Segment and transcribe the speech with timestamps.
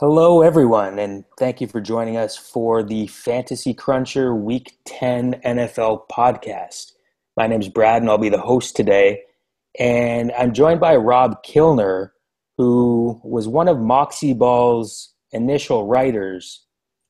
[0.00, 6.08] Hello, everyone, and thank you for joining us for the Fantasy Cruncher Week 10 NFL
[6.10, 6.92] podcast.
[7.36, 9.20] My name is Brad, and I'll be the host today.
[9.78, 12.12] And I'm joined by Rob Kilner,
[12.56, 16.64] who was one of Moxie Ball's initial writers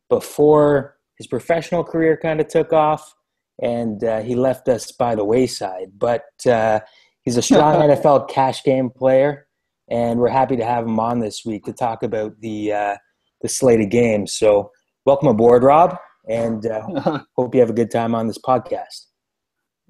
[0.08, 3.14] before his professional career kind of took off,
[3.62, 5.92] and uh, he left us by the wayside.
[5.96, 6.80] But uh,
[7.22, 9.46] he's a strong NFL cash game player
[9.90, 12.96] and we're happy to have him on this week to talk about the uh,
[13.42, 14.32] the slate of games.
[14.34, 14.70] So,
[15.04, 15.96] welcome aboard, Rob,
[16.28, 19.06] and uh, hope you have a good time on this podcast.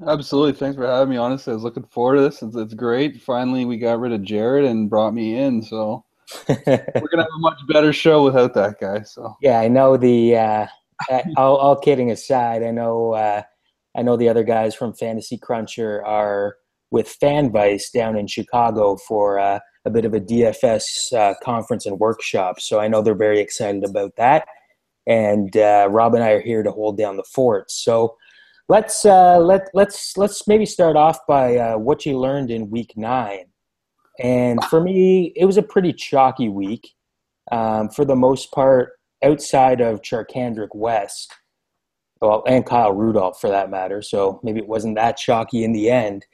[0.07, 1.17] Absolutely, thanks for having me.
[1.19, 2.43] Honestly, I was looking forward to this.
[2.43, 3.23] It's, it's great.
[3.23, 6.05] Finally, we got rid of Jared and brought me in, so
[6.49, 9.03] we're gonna have a much better show without that guy.
[9.03, 10.37] So yeah, I know the.
[10.37, 10.67] Uh,
[11.39, 13.15] all, all, kidding aside, I know.
[13.15, 13.43] Uh,
[13.97, 16.57] I know the other guys from Fantasy Cruncher are
[16.91, 21.99] with FanVice down in Chicago for uh, a bit of a DFS uh, conference and
[21.99, 22.61] workshop.
[22.61, 24.47] So I know they're very excited about that.
[25.07, 27.71] And uh, Rob and I are here to hold down the fort.
[27.71, 28.17] So
[28.69, 32.93] let's uh, let let's let's maybe start off by uh, what you learned in week
[32.97, 33.47] nine.
[34.21, 36.93] And for me, it was a pretty chalky week.
[37.51, 38.93] Um, for the most part,
[39.25, 41.35] outside of Charcandrick West,
[42.21, 44.03] well, and Kyle Rudolph for that matter.
[44.03, 46.27] So maybe it wasn't that chalky in the end.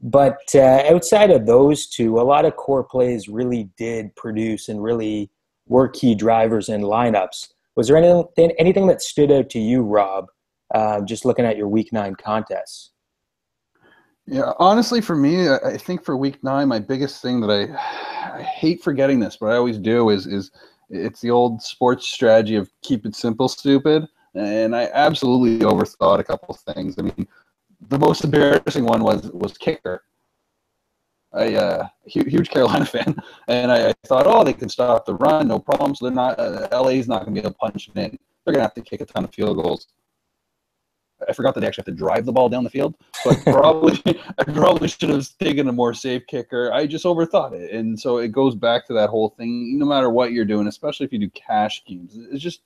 [0.00, 4.82] But uh, outside of those two, a lot of core plays really did produce and
[4.82, 5.30] really
[5.66, 7.48] were key drivers in lineups.
[7.74, 10.26] Was there anything, anything that stood out to you, Rob,
[10.74, 12.90] uh, just looking at your week nine contests?
[14.26, 18.42] Yeah, honestly, for me, I think for week nine, my biggest thing that I I
[18.42, 20.50] hate forgetting this, but I always do is is
[20.90, 24.06] it's the old sports strategy of keep it simple, stupid.
[24.34, 26.96] And I absolutely overthought a couple things.
[26.98, 27.26] I mean,
[27.80, 30.02] the most embarrassing one was was kicker.
[31.32, 33.14] I uh, huge Carolina fan,
[33.48, 35.94] and I, I, thought, oh, they can stop the run, no problem.
[35.94, 36.38] So they're not.
[36.38, 38.18] Uh, LA's not going to be able to punch it in.
[38.44, 39.88] They're going to have to kick a ton of field goals.
[41.28, 42.94] I forgot that they actually have to drive the ball down the field.
[43.22, 46.72] So I probably, I probably should have taken a more safe kicker.
[46.72, 49.78] I just overthought it, and so it goes back to that whole thing.
[49.78, 52.62] No matter what you're doing, especially if you do cash games, it's just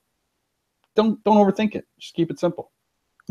[0.95, 1.87] don't don't overthink it.
[1.99, 2.71] Just keep it simple.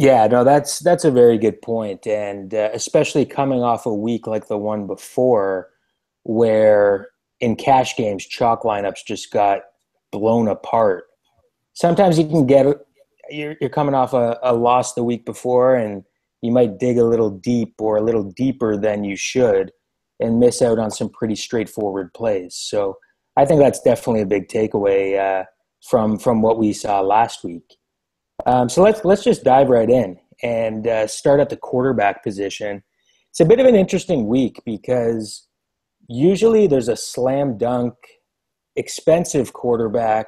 [0.01, 4.25] Yeah, no, that's that's a very good point, and uh, especially coming off a week
[4.25, 5.69] like the one before,
[6.23, 9.59] where in cash games chalk lineups just got
[10.11, 11.03] blown apart.
[11.73, 12.65] Sometimes you can get
[13.29, 16.03] you're, you're coming off a, a loss the week before, and
[16.41, 19.71] you might dig a little deep or a little deeper than you should,
[20.19, 22.55] and miss out on some pretty straightforward plays.
[22.55, 22.97] So
[23.37, 25.45] I think that's definitely a big takeaway uh,
[25.87, 27.75] from from what we saw last week.
[28.45, 32.83] Um, so let's let's just dive right in and uh, start at the quarterback position.
[33.29, 35.47] It's a bit of an interesting week because
[36.07, 37.93] usually there's a slam dunk,
[38.75, 40.27] expensive quarterback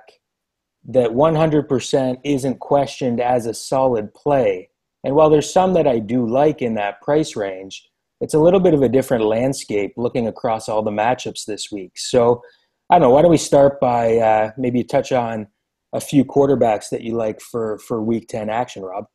[0.85, 4.69] that 100% isn't questioned as a solid play.
[5.03, 7.89] And while there's some that I do like in that price range,
[8.21, 11.93] it's a little bit of a different landscape looking across all the matchups this week.
[11.95, 12.41] So
[12.89, 13.09] I don't know.
[13.11, 15.47] Why don't we start by uh, maybe touch on
[15.93, 19.05] a few quarterbacks that you like for for Week Ten action, Rob.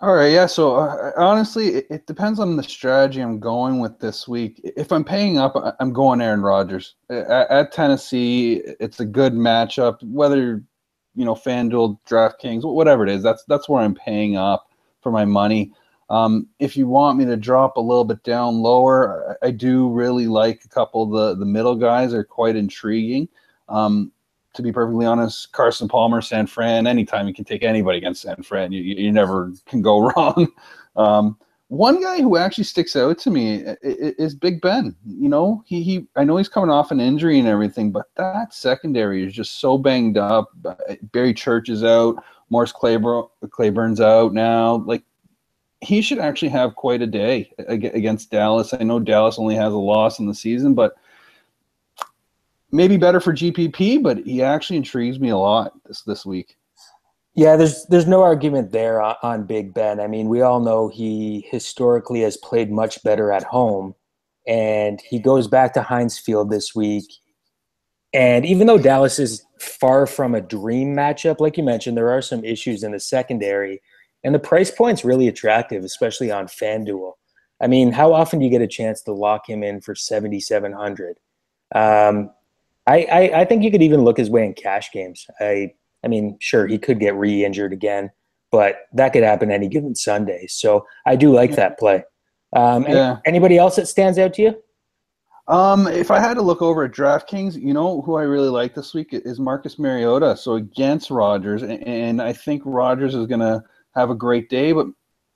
[0.00, 0.46] All right, yeah.
[0.46, 4.60] So uh, honestly, it, it, depends on the strategy I'm going with this week.
[4.62, 8.62] If I'm paying up, I'm going Aaron Rodgers at, at Tennessee.
[8.78, 10.00] It's a good matchup.
[10.04, 10.62] Whether
[11.16, 14.68] you know FanDuel, DraftKings, whatever it is, that's that's where I'm paying up
[15.02, 15.72] for my money.
[16.10, 19.90] Um, if you want me to drop a little bit down lower, I, I do
[19.90, 23.28] really like a couple of the the middle guys are quite intriguing.
[23.68, 24.12] Um,
[24.54, 28.42] to be perfectly honest, Carson Palmer, San Fran, anytime you can take anybody against San
[28.42, 30.48] Fran, you, you never can go wrong.
[30.96, 31.38] Um,
[31.68, 34.96] one guy who actually sticks out to me is Big Ben.
[35.06, 38.54] You know, he, he I know he's coming off an injury and everything, but that
[38.54, 40.50] secondary is just so banged up.
[41.12, 44.76] Barry Church is out, Morris Claiborne, Claiborne's out now.
[44.76, 45.02] Like
[45.82, 48.72] he should actually have quite a day against Dallas.
[48.72, 50.96] I know Dallas only has a loss in the season, but–
[52.70, 56.56] maybe better for GPP, but he actually intrigues me a lot this this week.
[57.34, 60.00] Yeah, there's there's no argument there on, on Big Ben.
[60.00, 63.94] I mean, we all know he historically has played much better at home,
[64.46, 67.04] and he goes back to Heinz Field this week.
[68.14, 72.22] And even though Dallas is far from a dream matchup, like you mentioned, there are
[72.22, 73.82] some issues in the secondary,
[74.24, 77.12] and the price point's really attractive, especially on FanDuel.
[77.60, 80.40] I mean, how often do you get a chance to lock him in for seventy
[80.40, 81.18] seven hundred?
[81.74, 82.30] Um,
[82.88, 85.26] I, I, I think you could even look his way in cash games.
[85.40, 85.72] I
[86.04, 88.10] I mean, sure, he could get re-injured again,
[88.50, 90.46] but that could happen any given Sunday.
[90.46, 92.04] So I do like that play.
[92.54, 93.18] Um, yeah.
[93.26, 94.62] Anybody else that stands out to you?
[95.48, 98.74] Um, if I had to look over at DraftKings, you know who I really like
[98.74, 100.36] this week is Marcus Mariota.
[100.36, 103.62] So against Rodgers, and I think Rodgers is going to
[103.94, 104.86] have a great day, but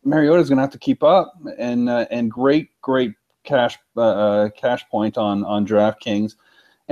[0.04, 1.32] Mariota is going to have to keep up.
[1.58, 3.14] And uh, and great, great
[3.44, 6.34] cash uh, uh, cash point on on DraftKings.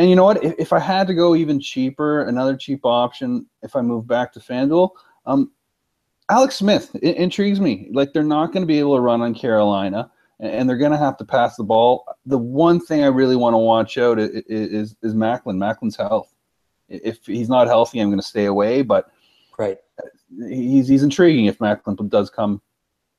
[0.00, 0.42] And you know what?
[0.42, 4.32] If, if, I had to go even cheaper, another cheap option, if I move back
[4.32, 4.92] to FanDuel,
[5.26, 5.52] um,
[6.30, 7.90] Alex Smith it, intrigues me.
[7.92, 10.96] Like they're not going to be able to run on Carolina and they're going to
[10.96, 12.06] have to pass the ball.
[12.24, 15.58] The one thing I really want to watch out is is, is Maclin.
[15.58, 16.32] Maclin's health.
[16.88, 18.80] If he's not healthy, I'm going to stay away.
[18.80, 19.10] But
[19.58, 19.76] right,
[20.48, 22.62] he's he's intriguing if Maclin does come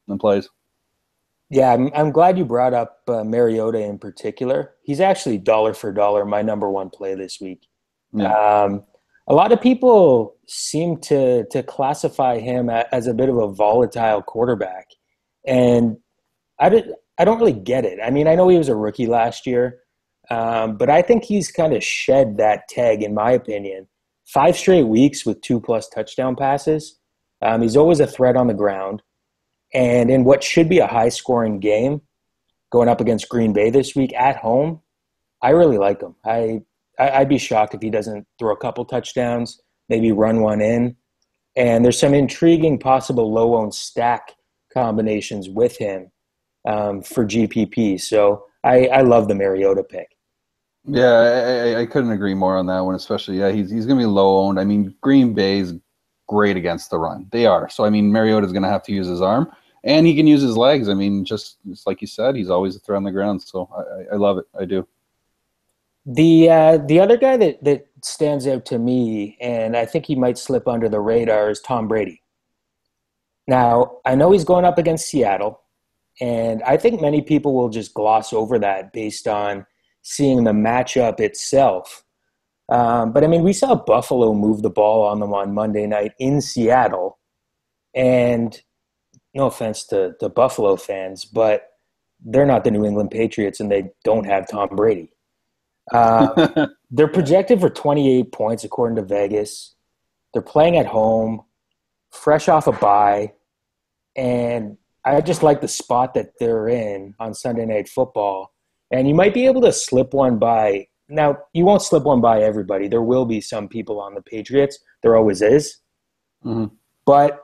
[0.07, 0.49] and plays.
[1.51, 4.73] Yeah, I'm, I'm glad you brought up uh, Mariota in particular.
[4.83, 7.67] He's actually dollar for dollar my number one play this week.
[8.13, 8.33] Yeah.
[8.33, 8.85] Um,
[9.27, 14.21] a lot of people seem to to classify him as a bit of a volatile
[14.21, 14.87] quarterback,
[15.45, 15.97] and
[16.57, 17.99] I did, I don't really get it.
[18.03, 19.79] I mean, I know he was a rookie last year,
[20.29, 23.87] um, but I think he's kind of shed that tag, in my opinion.
[24.25, 26.97] Five straight weeks with two plus touchdown passes.
[27.41, 29.01] Um, he's always a threat on the ground.
[29.73, 32.01] And in what should be a high scoring game,
[32.71, 34.81] going up against Green Bay this week at home,
[35.41, 36.15] I really like him.
[36.25, 36.61] I,
[36.99, 40.95] I would be shocked if he doesn't throw a couple touchdowns, maybe run one in.
[41.55, 44.33] And there's some intriguing possible low owned stack
[44.73, 46.11] combinations with him
[46.65, 47.99] um, for GPP.
[47.99, 50.15] So I, I love the Mariota pick.
[50.85, 52.95] Yeah, I, I, couldn't agree more on that one.
[52.95, 54.59] Especially, yeah, he's he's going to be low owned.
[54.59, 55.73] I mean, Green Bay's
[56.27, 57.27] great against the run.
[57.31, 57.69] They are.
[57.69, 59.51] So I mean, Mariota's going to have to use his arm,
[59.83, 60.89] and he can use his legs.
[60.89, 63.41] I mean, just, just like you said, he's always a threat on the ground.
[63.41, 64.45] So I, I love it.
[64.59, 64.87] I do.
[66.05, 70.15] The uh, the other guy that that stands out to me, and I think he
[70.15, 72.23] might slip under the radar, is Tom Brady.
[73.47, 75.61] Now I know he's going up against Seattle,
[76.19, 79.67] and I think many people will just gloss over that based on
[80.01, 82.03] seeing the matchup itself.
[82.69, 86.13] Um, but I mean, we saw Buffalo move the ball on them on Monday night
[86.19, 87.19] in Seattle.
[87.93, 88.59] And
[89.33, 91.67] no offense to the Buffalo fans, but
[92.23, 95.11] they're not the New England Patriots and they don't have Tom Brady.
[95.91, 99.75] Uh, they're projected for 28 points according to Vegas.
[100.33, 101.43] They're playing at home,
[102.11, 103.33] fresh off a bye.
[104.15, 108.53] And I just like the spot that they're in on Sunday Night Football,
[108.91, 110.87] and you might be able to slip one by.
[111.09, 112.87] Now you won't slip one by everybody.
[112.87, 114.77] There will be some people on the Patriots.
[115.01, 115.79] There always is,
[116.45, 116.73] mm-hmm.
[117.05, 117.41] but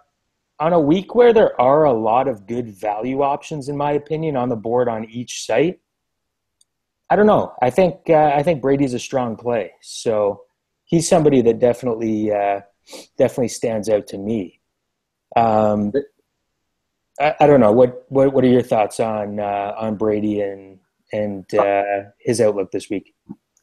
[0.59, 4.35] on a week where there are a lot of good value options, in my opinion,
[4.35, 5.79] on the board on each site,
[7.09, 7.53] I don't know.
[7.61, 10.41] I think uh, I think Brady's a strong play, so
[10.85, 12.61] he's somebody that definitely uh,
[13.17, 14.59] definitely stands out to me.
[15.35, 15.93] Um,
[17.19, 20.79] I, I, don't know what, what what are your thoughts on uh, on Brady and
[21.13, 21.83] and uh,
[22.19, 23.15] his outlook this week.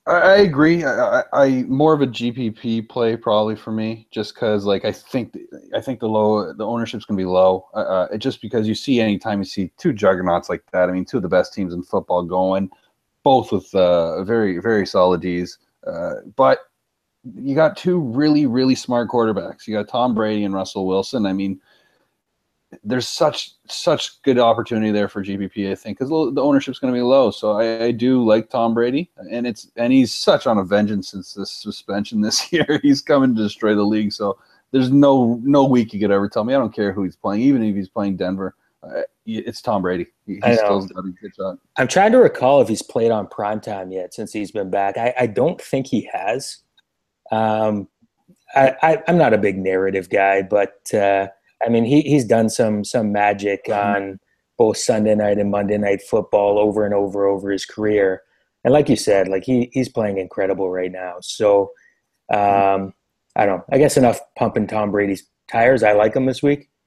[0.06, 0.85] I agree.
[0.85, 5.35] I, I, more of a GPP play probably for me, just because like I think
[5.75, 7.67] I think the low the ownership's gonna be low.
[7.73, 7.79] Uh,
[8.12, 10.91] uh just because you see anytime you see two juggernauts like that.
[10.91, 12.69] I mean, two of the best teams in football going,
[13.23, 15.56] both with uh, very very solid D's.
[15.87, 16.59] Uh, but
[17.35, 19.67] you got two really really smart quarterbacks.
[19.67, 21.25] You got Tom Brady and Russell Wilson.
[21.25, 21.59] I mean,
[22.82, 26.97] there's such such good opportunity there for GPP, I think, because the ownership's going to
[26.97, 27.31] be low.
[27.31, 31.08] So I, I, do like Tom Brady, and it's and he's such on a vengeance
[31.08, 32.81] since this suspension this year.
[32.82, 34.13] he's coming to destroy the league.
[34.13, 34.39] So
[34.70, 36.55] there's no no week you could ever tell me.
[36.55, 38.55] I don't care who he's playing, even if he's playing Denver.
[38.82, 40.06] Uh, it's Tom Brady.
[40.27, 41.58] He, he still's got a good shot.
[41.79, 44.99] I'm trying to recall if he's played on prime time yet since he's been back.
[44.99, 46.58] I, I don't think he has.
[47.32, 47.89] Um,
[48.55, 51.29] I, I, am not a big narrative guy, but uh,
[51.65, 54.21] I mean, he he's done some some magic on
[54.59, 58.23] both Sunday night and Monday night football over and over over his career.
[58.65, 61.17] And like you said, like he he's playing incredible right now.
[61.21, 61.71] So
[62.33, 62.93] um,
[63.37, 63.65] I don't know.
[63.73, 65.83] I guess enough pumping Tom Brady's tires.
[65.83, 66.69] I like him this week.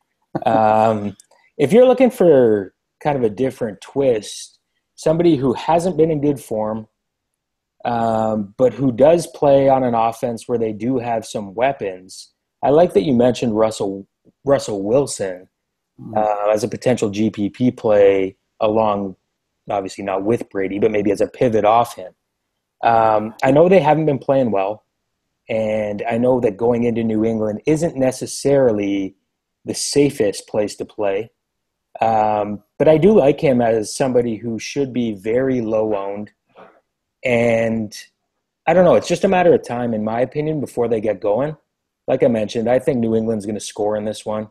[0.46, 1.16] Um,
[1.58, 4.60] if you're looking for kind of a different twist,
[4.94, 6.88] somebody who hasn't been in good form,
[7.86, 12.34] um, but who does play on an offense where they do have some weapons.
[12.64, 14.08] I like that you mentioned Russell
[14.48, 15.48] Russell Wilson
[16.00, 16.18] mm-hmm.
[16.18, 19.16] uh, as a potential GPP play along,
[19.70, 22.14] obviously not with Brady, but maybe as a pivot off him.
[22.84, 24.84] Um, I know they haven't been playing well,
[25.50, 29.16] and I know that going into New England isn't necessarily
[29.66, 31.30] the safest place to play.
[32.00, 36.32] Um, but I do like him as somebody who should be very low owned.
[37.26, 37.98] And
[38.68, 41.20] I don't know, it's just a matter of time, in my opinion, before they get
[41.20, 41.58] going
[42.08, 44.50] like I mentioned, I think New England's going to score in this one.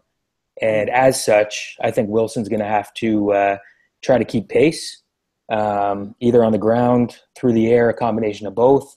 [0.60, 3.58] And as such, I think Wilson's going to have to uh,
[4.02, 5.02] try to keep pace.
[5.50, 8.96] um, either on the ground, through the air, a combination of both.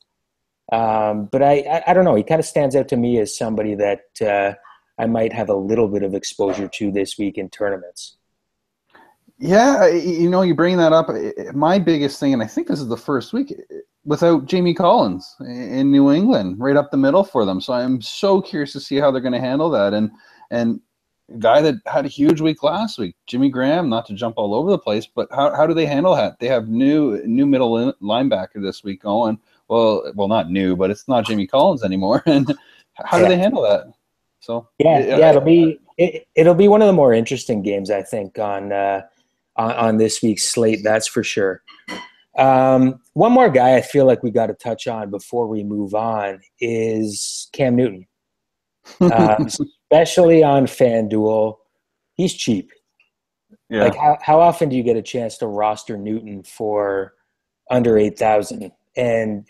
[0.71, 2.15] Um, but I, I, I, don't know.
[2.15, 4.53] He kind of stands out to me as somebody that uh,
[4.99, 8.17] I might have a little bit of exposure to this week in tournaments.
[9.39, 11.10] Yeah, you know, you bring that up.
[11.53, 13.55] My biggest thing, and I think this is the first week
[14.03, 17.62] without Jamie Collins in New England, right up the middle for them.
[17.62, 19.93] So I'm so curious to see how they're going to handle that.
[19.93, 20.12] And
[20.51, 20.81] and
[21.38, 23.88] guy that had a huge week last week, Jimmy Graham.
[23.88, 26.39] Not to jump all over the place, but how how do they handle that?
[26.39, 29.39] They have new new middle linebacker this week going.
[29.69, 32.24] Well, well, not new, but it's not Jamie Collins anymore.
[32.25, 32.53] And
[33.05, 33.93] how do they handle that?
[34.41, 38.01] So yeah, yeah, it'll be it, will be one of the more interesting games I
[38.01, 38.74] think on.
[38.74, 39.03] Uh,
[39.59, 40.79] on, on this week's slate.
[40.83, 41.61] That's for sure.
[42.37, 45.93] Um, one more guy I feel like we got to touch on before we move
[45.93, 48.07] on is Cam Newton,
[49.01, 49.45] um,
[49.91, 51.57] especially on FanDuel.
[52.13, 52.71] He's cheap.
[53.69, 53.83] Yeah.
[53.83, 57.13] Like how, how often do you get a chance to roster Newton for
[57.69, 58.71] under eight thousand?
[58.95, 59.45] And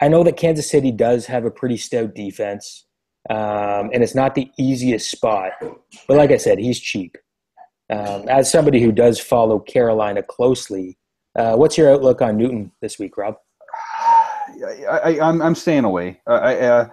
[0.00, 2.86] I know that Kansas City does have a pretty stout defense,
[3.30, 5.52] um, and it's not the easiest spot.
[5.60, 7.16] But like I said, he's cheap.
[7.90, 10.98] Um, as somebody who does follow Carolina closely,
[11.36, 13.36] uh, what's your outlook on Newton this week, Rob?
[14.90, 16.20] I, am I'm, I'm staying away.
[16.26, 16.88] I, uh,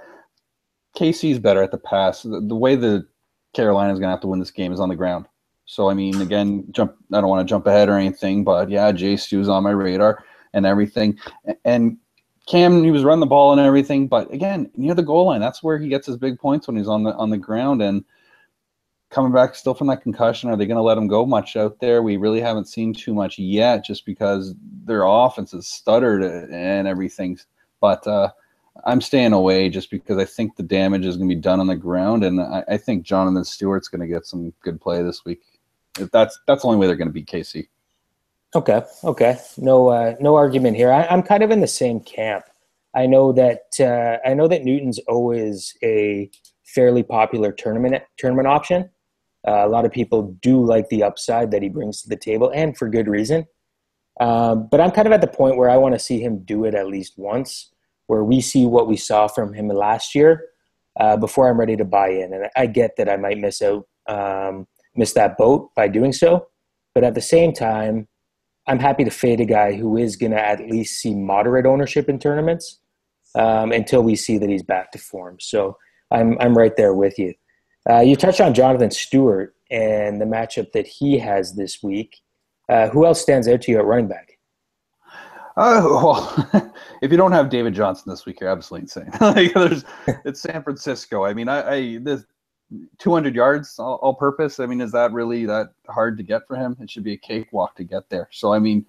[0.95, 2.23] KC's better at the pass.
[2.23, 3.07] The, the way the
[3.53, 5.25] Carolina is going to have to win this game is on the ground.
[5.65, 6.95] So I mean, again, jump.
[7.11, 10.23] I don't want to jump ahead or anything, but yeah, Jay Stu's on my radar
[10.53, 11.17] and everything.
[11.63, 11.97] And
[12.47, 15.63] Cam, he was running the ball and everything, but again, near the goal line, that's
[15.63, 17.81] where he gets his big points when he's on the on the ground.
[17.81, 18.05] And
[19.09, 20.49] coming back still from that concussion?
[20.49, 22.01] Are they going to let him go much out there?
[22.01, 24.53] We really haven't seen too much yet, just because
[24.85, 27.37] their offense has stuttered and everything.
[27.79, 28.31] But uh,
[28.85, 31.67] I'm staying away just because I think the damage is going to be done on
[31.67, 35.23] the ground, and I, I think Jonathan Stewart's going to get some good play this
[35.23, 35.41] week.
[35.99, 37.67] If that's that's the only way they're going to beat KC.
[38.53, 40.91] Okay, okay, no uh, no argument here.
[40.91, 42.45] I, am kind of in the same camp.
[42.93, 46.29] I know that uh, I know that Newton's always a
[46.63, 48.89] fairly popular tournament tournament option.
[49.47, 52.51] Uh, a lot of people do like the upside that he brings to the table,
[52.53, 53.45] and for good reason.
[54.19, 56.65] Um, but I'm kind of at the point where I want to see him do
[56.65, 57.71] it at least once,
[58.07, 60.45] where we see what we saw from him last year
[60.99, 62.33] uh, before I'm ready to buy in.
[62.33, 66.47] And I get that I might miss out, um, miss that boat by doing so.
[66.93, 68.07] But at the same time,
[68.67, 72.09] I'm happy to fade a guy who is going to at least see moderate ownership
[72.09, 72.79] in tournaments
[73.35, 75.37] um, until we see that he's back to form.
[75.39, 75.77] So
[76.11, 77.33] I'm I'm right there with you.
[77.89, 82.21] Uh, you touched on Jonathan Stewart and the matchup that he has this week.
[82.67, 84.39] Uh, who else stands out to you at running back?
[85.57, 89.09] Uh, well, if you don't have David Johnson this week, you're absolutely insane.
[89.21, 89.85] like, there's,
[90.25, 91.23] it's San Francisco.
[91.23, 92.25] I mean, I, I this
[92.97, 94.59] 200 yards all, all, purpose.
[94.59, 96.75] I mean, is that really that hard to get for him?
[96.81, 98.27] It should be a cakewalk to get there.
[98.31, 98.85] So, I mean,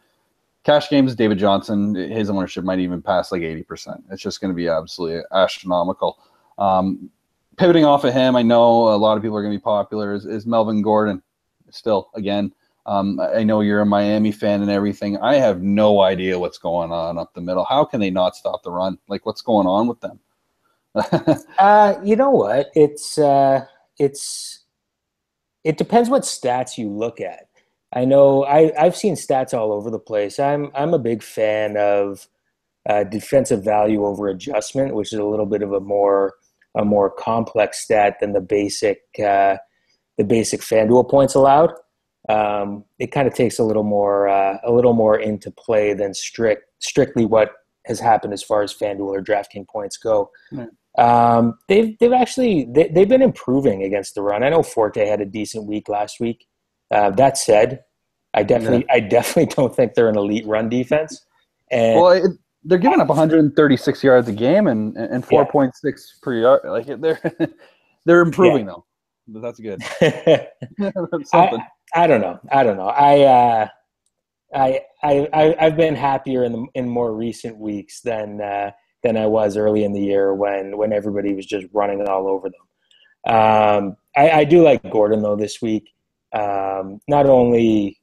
[0.65, 4.03] cash games, David Johnson, his ownership might even pass like 80%.
[4.11, 6.19] It's just going to be absolutely astronomical.
[6.59, 7.11] Um,
[7.57, 10.15] pivoting off of him, I know a lot of people are going to be popular.
[10.15, 11.23] Is, is Melvin Gordon
[11.71, 12.53] still again?
[12.87, 15.19] Um, I know you're a Miami fan and everything.
[15.19, 17.65] I have no idea what's going on up the middle.
[17.65, 18.99] How can they not stop the run?
[19.09, 20.21] Like, what's going on with them?
[21.59, 22.69] uh, you know what?
[22.75, 23.65] It's uh,
[23.99, 24.65] it's
[25.65, 27.49] it depends what stats you look at.
[27.93, 30.39] I know I, I've seen stats all over the place.
[30.39, 32.29] I'm I'm a big fan of
[32.89, 36.35] uh, defensive value over adjustment, which is a little bit of a more
[36.77, 39.57] a more complex stat than the basic uh,
[40.19, 41.73] the basic FanDuel points allowed.
[42.29, 46.15] Um, it kind of takes a little more uh, a little more into play than
[46.15, 47.51] strict strictly what
[47.87, 50.31] has happened as far as FanDuel or DraftKings points go.
[50.53, 50.69] Mm.
[50.99, 54.43] Um, they've they've actually they, have been improving against the run.
[54.43, 56.47] I know Forte had a decent week last week.
[56.91, 57.81] Uh, that said,
[58.35, 58.95] I definitely yeah.
[58.95, 61.25] I definitely don't think they're an elite run defense.
[61.71, 62.31] And well, it,
[62.67, 65.93] they're giving up 136 yards a game and and 4.6 yeah.
[66.23, 66.61] per yard.
[66.65, 67.21] Like they're
[68.05, 68.73] they're improving yeah.
[68.73, 68.85] though.
[69.29, 69.81] But that's good.
[70.01, 71.59] that's I,
[71.95, 72.39] I don't know.
[72.51, 72.89] I don't know.
[72.89, 73.69] I uh,
[74.55, 79.27] I I I've been happier in the in more recent weeks than uh, than I
[79.27, 83.35] was early in the year when when everybody was just running all over them.
[83.35, 85.89] Um, I, I do like Gordon though this week.
[86.33, 88.01] Um, not only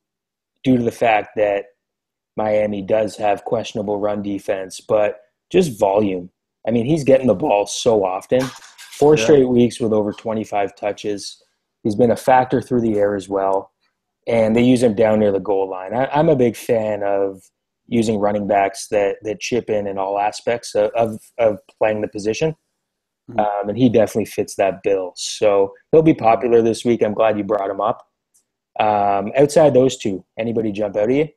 [0.64, 1.66] due to the fact that
[2.36, 5.20] Miami does have questionable run defense, but
[5.52, 6.30] just volume.
[6.68, 8.42] I mean, he's getting the ball so often.
[8.94, 9.24] Four yeah.
[9.24, 11.44] straight weeks with over 25 touches.
[11.84, 13.72] He's been a factor through the air as well.
[14.28, 15.94] And they use him down near the goal line.
[15.94, 17.42] I, am a big fan of
[17.88, 22.08] using running backs that, that chip in in all aspects of, of, of playing the
[22.08, 22.56] position.
[23.30, 23.40] Mm-hmm.
[23.40, 25.14] Um, and he definitely fits that bill.
[25.16, 27.04] So he'll be popular this week.
[27.04, 28.08] I'm glad you brought him up.
[28.80, 31.28] Um, outside those two, anybody jump out of you?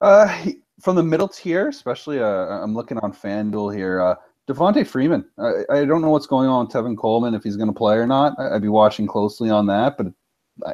[0.00, 0.46] Uh,
[0.80, 4.00] from the middle tier, especially, uh, I'm looking on FanDuel here.
[4.00, 4.14] Uh,
[4.48, 5.24] Devonta Freeman.
[5.38, 7.96] I, I don't know what's going on with Tevin Coleman if he's going to play
[7.96, 8.38] or not.
[8.38, 10.08] I, would be watching closely on that, but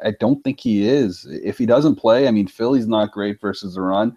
[0.03, 1.27] I don't think he is.
[1.31, 4.17] If he doesn't play, I mean, Philly's not great versus the run.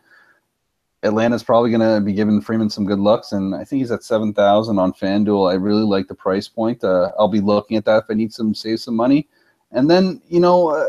[1.03, 4.03] Atlanta's probably going to be giving Freeman some good looks, and I think he's at
[4.03, 5.51] seven thousand on FanDuel.
[5.51, 6.83] I really like the price point.
[6.83, 9.27] Uh, I'll be looking at that if I need some save some money.
[9.71, 10.85] And then you know, uh,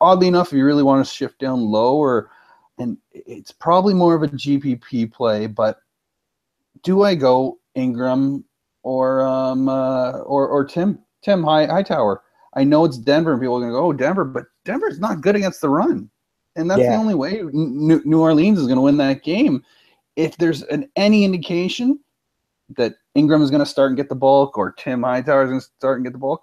[0.00, 2.30] oddly enough, if you really want to shift down lower,
[2.78, 5.80] and it's probably more of a GPP play, but
[6.82, 8.44] do I go Ingram
[8.82, 12.22] or um uh, or or Tim Tim High Hightower?
[12.54, 15.20] I know it's Denver, and people are going to go, "Oh, Denver," but Denver's not
[15.20, 16.10] good against the run
[16.58, 16.90] and that's yeah.
[16.90, 19.64] the only way New, New Orleans is going to win that game.
[20.16, 22.00] If there's an, any indication
[22.76, 25.60] that Ingram is going to start and get the bulk, or Tim Hightower is going
[25.60, 26.42] to start and get the bulk,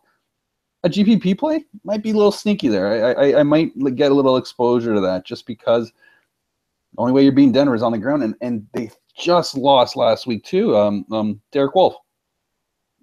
[0.83, 3.05] a GPP play might be a little sneaky there.
[3.05, 5.91] I, I, I might get a little exposure to that just because
[6.95, 9.95] the only way you're beating Denver is on the ground, and, and they just lost
[9.95, 10.75] last week too.
[10.75, 11.95] Um, um, Derek Wolfe.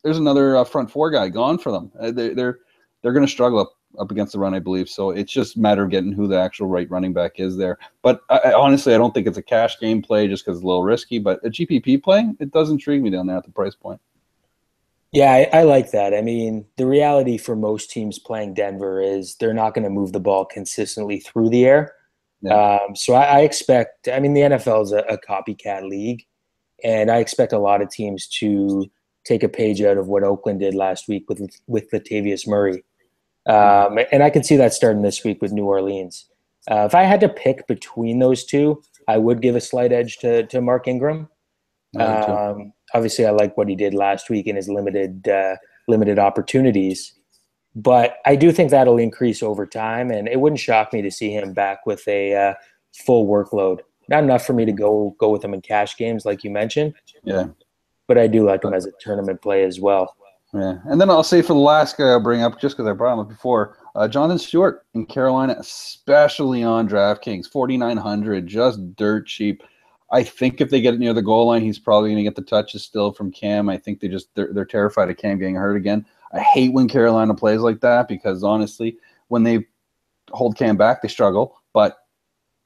[0.02, 1.92] There's another uh, front four guy gone for them.
[1.98, 2.60] Uh, they, they're
[3.02, 4.88] they're going to struggle up up against the run, I believe.
[4.88, 7.78] So it's just a matter of getting who the actual right running back is there.
[8.00, 10.64] But I, I, honestly, I don't think it's a cash game play just because it's
[10.64, 11.18] a little risky.
[11.18, 14.00] But a GPP play, it does intrigue me down there at the price point.
[15.12, 16.14] Yeah, I, I like that.
[16.14, 20.12] I mean, the reality for most teams playing Denver is they're not going to move
[20.12, 21.92] the ball consistently through the air.
[22.42, 22.78] Yeah.
[22.86, 24.08] Um, so I, I, expect.
[24.08, 26.24] I mean, the NFL is a, a copycat league,
[26.82, 28.90] and I expect a lot of teams to
[29.24, 32.82] take a page out of what Oakland did last week with with Latavius Murray
[33.46, 36.26] um, and I can see that starting this week with New Orleans.
[36.70, 40.18] Uh, if I had to pick between those two, I would give a slight edge
[40.18, 41.28] to, to Mark Ingram.
[41.98, 45.56] Um, obviously, I like what he did last week in his limited uh,
[45.88, 47.18] limited opportunities,
[47.74, 51.30] but I do think that'll increase over time, and it wouldn't shock me to see
[51.30, 52.54] him back with a uh,
[53.04, 53.80] full workload.
[54.08, 56.94] Not enough for me to go go with him in cash games, like you mentioned.
[57.24, 57.46] Yeah,
[58.08, 60.16] but I do like him as a tournament play as well.
[60.52, 62.92] Yeah, and then I'll say for the last guy I'll bring up, just because I
[62.92, 68.46] brought him up before, uh, Jonathan Stewart in Carolina, especially on DraftKings, forty nine hundred,
[68.46, 69.62] just dirt cheap.
[70.10, 72.36] I think if they get it near the goal line, he's probably going to get
[72.36, 73.70] the touches still from Cam.
[73.70, 76.04] I think they just they're, they're terrified of Cam getting hurt again.
[76.32, 78.96] I hate when Carolina plays like that because honestly,
[79.28, 79.66] when they
[80.30, 81.56] hold Cam back, they struggle.
[81.72, 81.98] But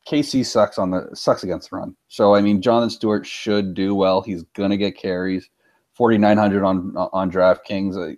[0.09, 1.96] KC sucks on the sucks against the run.
[2.09, 4.22] So I mean, Jonathan Stewart should do well.
[4.22, 5.48] He's gonna get carries.
[5.94, 8.14] 4900 on on DraftKings, uh,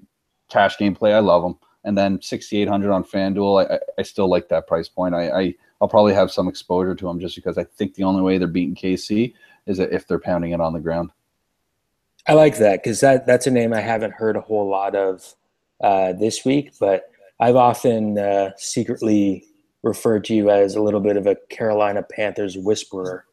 [0.49, 1.15] cash game play.
[1.15, 1.57] I love him.
[1.85, 3.71] And then 6800 on FanDuel.
[3.71, 5.15] I, I still like that price point.
[5.15, 8.21] I, I I'll probably have some exposure to them just because I think the only
[8.21, 9.33] way they're beating KC
[9.67, 11.11] is if they're pounding it on the ground.
[12.27, 15.35] I like that because that that's a name I haven't heard a whole lot of
[15.83, 17.11] uh, this week, but
[17.41, 19.45] I've often uh, secretly
[19.83, 23.25] referred to you as a little bit of a Carolina Panthers whisperer.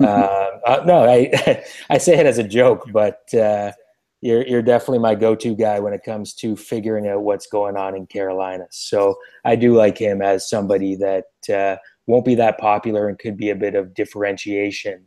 [0.00, 0.04] uh,
[0.66, 3.72] uh, no, I I say it as a joke, but uh,
[4.20, 7.96] you're you're definitely my go-to guy when it comes to figuring out what's going on
[7.96, 8.66] in Carolina.
[8.70, 11.76] So I do like him as somebody that uh,
[12.06, 15.06] won't be that popular and could be a bit of differentiation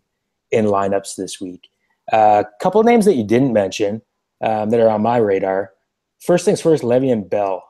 [0.52, 1.69] in lineups this week.
[2.12, 4.02] A uh, couple of names that you didn't mention
[4.41, 5.72] um, that are on my radar.
[6.25, 7.63] First things first, Le'Veon Bell.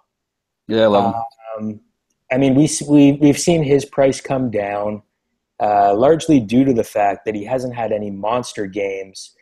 [0.67, 1.21] Yeah, I love him.
[1.59, 1.79] Um,
[2.31, 5.01] I mean, we we we've seen his price come down,
[5.59, 9.35] uh, largely due to the fact that he hasn't had any monster games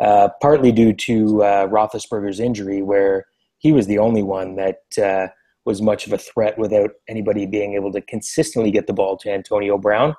[0.00, 3.26] uh, partly due to uh, Roethlisberger's injury, where
[3.58, 5.28] he was the only one that uh,
[5.64, 9.30] was much of a threat without anybody being able to consistently get the ball to
[9.30, 10.14] Antonio Brown.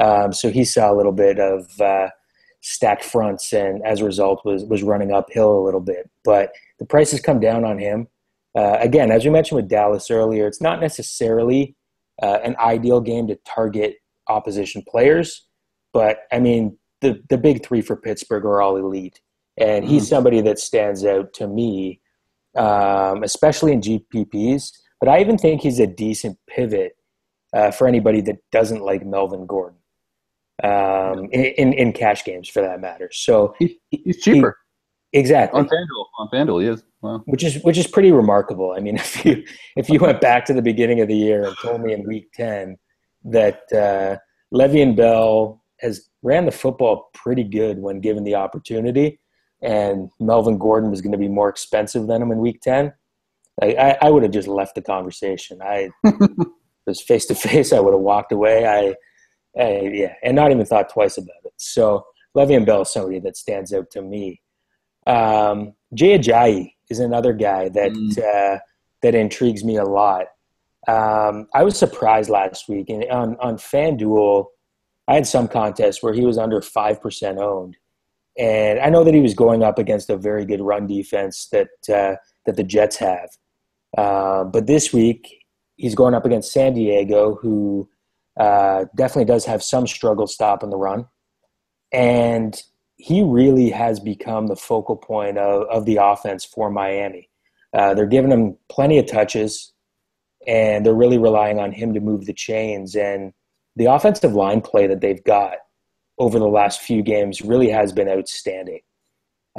[0.00, 2.08] Um, so he saw a little bit of uh,
[2.60, 6.08] stacked fronts, and as a result, was was running uphill a little bit.
[6.24, 8.08] But the price has come down on him.
[8.56, 11.76] Uh, again, as we mentioned with Dallas earlier, it's not necessarily
[12.22, 13.96] uh, an ideal game to target
[14.28, 15.46] opposition players,
[15.92, 19.20] but I mean, the the big three for Pittsburgh are all elite,
[19.56, 20.08] and he's mm-hmm.
[20.08, 22.00] somebody that stands out to me,
[22.56, 24.72] um, especially in GPPs.
[25.00, 26.96] But I even think he's a decent pivot
[27.52, 29.78] uh, for anybody that doesn't like Melvin Gordon
[30.62, 33.10] um, in, in, in cash games, for that matter.
[33.12, 34.58] So he, he's cheaper.
[35.12, 36.04] Exactly on FanDuel.
[36.18, 36.84] On FanDuel, he is.
[37.00, 37.22] Wow.
[37.26, 38.74] Which is which is pretty remarkable.
[38.76, 39.44] I mean, if you
[39.76, 42.30] if you went back to the beginning of the year and told me in Week
[42.34, 42.76] Ten
[43.24, 44.16] that uh,
[44.54, 49.18] Le'Veon Bell has ran the football pretty good when given the opportunity,
[49.62, 52.92] and Melvin Gordon was going to be more expensive than him in Week Ten.
[53.62, 55.60] I, I, I would have just left the conversation.
[55.62, 55.90] I
[56.86, 57.72] was face to face.
[57.72, 58.66] I would have walked away.
[58.66, 61.52] I, I, yeah, and not even thought twice about it.
[61.56, 62.04] So
[62.36, 64.40] Le'Veon Bell is somebody that stands out to me.
[65.08, 68.18] Um, Jay Ajayi is another guy that mm.
[68.18, 68.58] uh,
[69.02, 70.26] that intrigues me a lot.
[70.86, 74.46] Um, I was surprised last week, and on on FanDuel,
[75.08, 77.76] I had some contests where he was under 5% owned.
[78.38, 81.68] And I know that he was going up against a very good run defense that,
[81.88, 83.30] uh, that the Jets have.
[83.96, 85.44] Uh, but this week,
[85.76, 87.88] he's going up against San Diego, who
[88.38, 91.06] uh, definitely does have some struggle stopping the run.
[91.90, 92.62] And
[92.98, 97.30] he really has become the focal point of, of the offense for Miami.
[97.72, 99.72] Uh, they're giving him plenty of touches,
[100.46, 102.96] and they're really relying on him to move the chains.
[102.96, 103.32] And
[103.76, 105.58] the offensive line play that they've got
[106.18, 108.80] over the last few games really has been outstanding.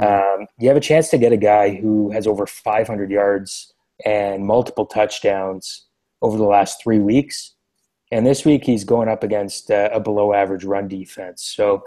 [0.02, 3.72] Um, you have a chance to get a guy who has over 500 yards
[4.04, 5.86] and multiple touchdowns
[6.20, 7.54] over the last three weeks.
[8.12, 11.42] And this week he's going up against uh, a below average run defense.
[11.54, 11.84] So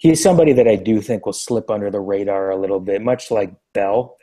[0.00, 3.30] he's somebody that I do think will slip under the radar a little bit, much
[3.30, 4.16] like Bell,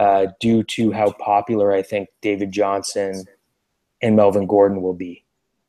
[0.00, 3.24] uh, due to how popular I think David Johnson
[4.02, 5.24] and Melvin Gordon will be.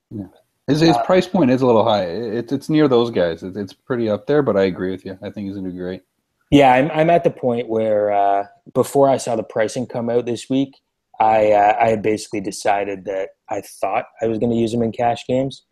[0.10, 0.26] Yeah.
[0.68, 2.06] His, his uh, price point is a little high.
[2.06, 3.44] It's it's near those guys.
[3.44, 5.18] It's, it's pretty up there, but I agree with you.
[5.22, 6.04] I think he's going to do great.
[6.50, 10.26] Yeah, I'm I'm at the point where uh, before I saw the pricing come out
[10.26, 10.80] this week,
[11.20, 14.82] I uh, I had basically decided that I thought I was going to use him
[14.82, 15.64] in cash games,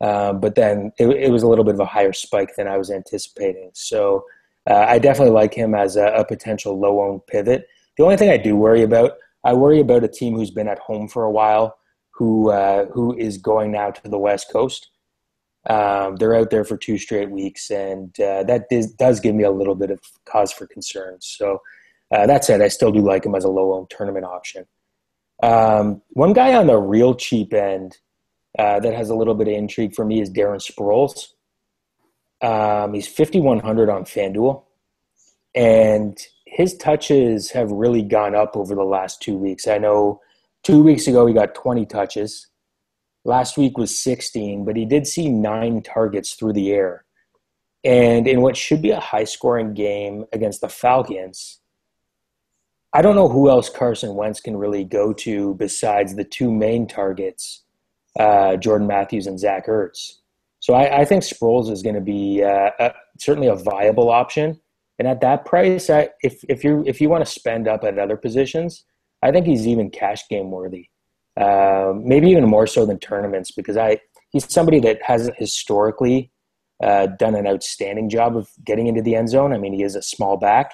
[0.00, 2.76] uh, but then it, it, was a little bit of a higher spike than I
[2.76, 3.70] was anticipating.
[3.72, 4.24] So
[4.68, 7.66] uh, I definitely like him as a, a potential low owned pivot.
[7.96, 9.12] The only thing I do worry about,
[9.44, 11.78] I worry about a team who's been at home for a while,
[12.10, 14.90] who uh, who is going now to the West Coast.
[15.68, 19.44] Um, they're out there for two straight weeks, and uh, that does, does, give me
[19.44, 21.16] a little bit of cause for concern.
[21.20, 21.60] So
[22.12, 24.66] uh, that said, I still do like him as a low owned tournament option.
[25.42, 27.98] Um, one guy on the real cheap end
[28.58, 31.28] uh, that has a little bit of intrigue for me is Darren Sproles.
[32.42, 34.64] Um, he's 5,100 on FanDuel,
[35.54, 39.66] and his touches have really gone up over the last two weeks.
[39.66, 40.20] I know
[40.62, 42.48] two weeks ago he got 20 touches.
[43.24, 47.04] Last week was 16, but he did see nine targets through the air.
[47.82, 51.60] And in what should be a high scoring game against the Falcons,
[52.92, 56.86] I don't know who else Carson Wentz can really go to besides the two main
[56.86, 57.62] targets,
[58.18, 60.18] uh, Jordan Matthews and Zach Ertz.
[60.60, 64.60] So I, I think Sproles is going to be uh, a, certainly a viable option.
[64.98, 67.98] And at that price, I, if if you if you want to spend up at
[67.98, 68.84] other positions,
[69.22, 70.88] I think he's even cash game worthy.
[71.38, 74.00] Uh, maybe even more so than tournaments because I
[74.30, 76.30] he's somebody that hasn't historically
[76.82, 79.52] uh, done an outstanding job of getting into the end zone.
[79.52, 80.72] I mean, he is a small back,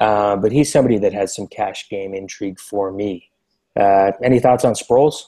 [0.00, 3.30] uh, but he's somebody that has some cash game intrigue for me.
[3.78, 5.24] Uh, any thoughts on Sproles?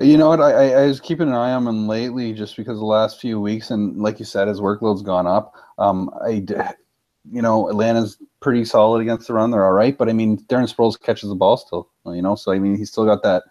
[0.00, 0.40] You know what?
[0.40, 3.70] I, I, was keeping an eye on him lately just because the last few weeks,
[3.70, 5.54] and like you said, his workload's gone up.
[5.78, 6.44] Um, I,
[7.30, 9.96] you know, Atlanta's pretty solid against the run; they're all right.
[9.96, 12.34] But I mean, Darren Sproles catches the ball still, you know.
[12.34, 13.44] So I mean, he's still got that,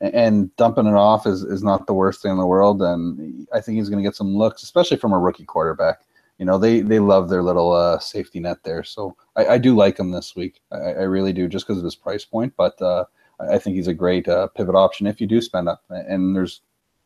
[0.00, 2.82] and dumping it off is is not the worst thing in the world.
[2.82, 6.00] And I think he's going to get some looks, especially from a rookie quarterback
[6.38, 8.82] you know they they love their little uh, safety net there.
[8.82, 10.60] So I, I, do like him this week.
[10.72, 12.54] I, I really do, just because of his price point.
[12.56, 13.04] But uh,
[13.40, 15.82] I think he's a great uh, pivot option if you do spend up.
[15.90, 16.60] And there's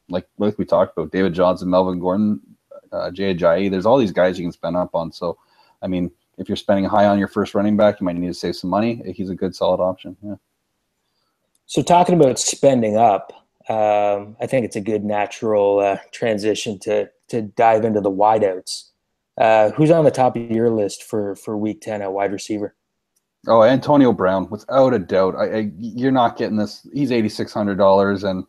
[0.09, 2.41] like like we talked about David Johnson, Melvin Gordon,
[2.93, 3.71] uh, Jay Ajayi.
[3.71, 5.12] There's all these guys you can spend up on.
[5.12, 5.38] So
[5.83, 8.35] I mean, if you're spending high on your first running back, you might need to
[8.35, 9.03] save some money.
[9.14, 10.17] He's a good solid option.
[10.23, 10.37] Yeah.
[11.67, 13.33] So talking about spending up,
[13.69, 18.85] um, I think it's a good natural uh, transition to to dive into the wideouts.
[19.37, 22.75] Uh, who's on the top of your list for for Week Ten at wide receiver?
[23.46, 25.37] Oh, Antonio Brown, without a doubt.
[25.37, 26.87] I, I you're not getting this.
[26.92, 28.44] He's eighty six hundred dollars, and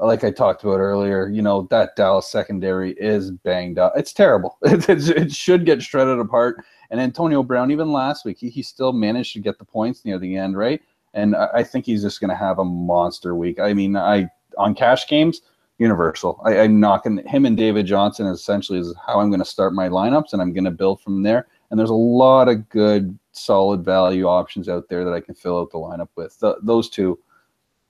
[0.00, 3.94] like I talked about earlier, you know that Dallas secondary is banged up.
[3.96, 4.58] It's terrible.
[4.64, 6.64] It, it, it should get shredded apart.
[6.90, 10.18] And Antonio Brown, even last week, he, he still managed to get the points near
[10.18, 10.80] the end, right?
[11.14, 13.58] And I, I think he's just going to have a monster week.
[13.60, 15.42] I mean, I on cash games,
[15.78, 16.40] universal.
[16.44, 19.72] I, am not going him and David Johnson essentially is how I'm going to start
[19.72, 21.46] my lineups, and I'm going to build from there.
[21.70, 25.60] And there's a lot of good, solid value options out there that I can fill
[25.60, 26.38] out the lineup with.
[26.40, 27.18] The, those two,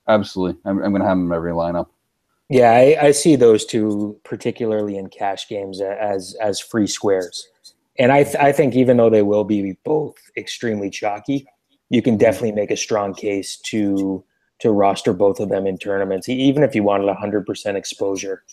[0.07, 1.87] absolutely, I'm, I'm going to have them every lineup.
[2.49, 7.47] Yeah, I, I, see those two particularly in cash games as as free squares,
[7.99, 11.45] and I th- I think even though they will be both extremely chalky,
[11.89, 14.23] you can definitely make a strong case to
[14.59, 18.43] to roster both of them in tournaments, even if you wanted 100% exposure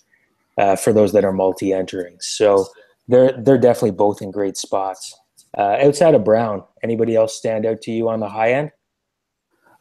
[0.56, 2.16] uh, for those that are multi-entering.
[2.20, 2.66] So
[3.08, 5.18] they're they're definitely both in great spots.
[5.56, 8.72] Uh, outside of Brown, anybody else stand out to you on the high end?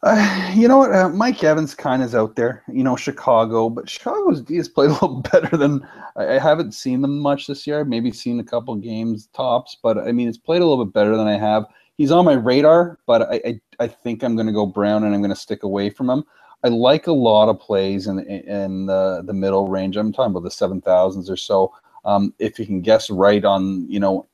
[0.02, 0.92] Uh, you know what?
[0.92, 2.62] Uh, Mike Evans kind of is out there.
[2.68, 5.86] You know, Chicago, but Chicago's D has played a little better than
[6.16, 7.84] I, I haven't seen them much this year.
[7.84, 11.16] Maybe seen a couple games tops, but I mean, it's played a little bit better
[11.16, 14.52] than I have he's on my radar, but I, I, I think I'm going to
[14.52, 16.24] go Brown and I'm going to stick away from him.
[16.64, 19.96] I like a lot of plays in in the, the middle range.
[19.96, 21.72] I'm talking about the seven thousands or so.
[22.04, 24.26] Um, if you can guess right on, you know,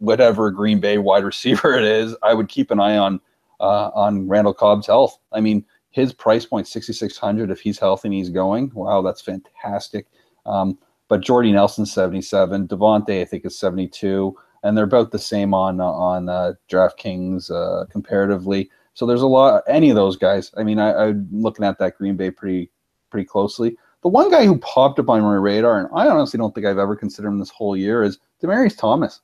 [0.00, 3.20] whatever Green Bay wide receiver it is, I would keep an eye on
[3.60, 5.18] uh, on Randall Cobb's health.
[5.32, 7.50] I mean, his price point sixty six hundred.
[7.50, 10.06] If he's healthy and he's going, wow, that's fantastic.
[10.46, 15.12] Um, but Jordy Nelson seventy seven, Davante I think is seventy two, and they're about
[15.12, 18.70] the same on uh, on uh, DraftKings uh, comparatively.
[18.94, 19.62] So there's a lot.
[19.68, 20.50] Any of those guys.
[20.56, 22.70] I mean, I, I'm looking at that Green Bay pretty
[23.10, 23.76] pretty closely.
[24.02, 26.78] The one guy who popped up on my radar, and I honestly don't think I've
[26.78, 29.20] ever considered him this whole year, is Demaryius Thomas.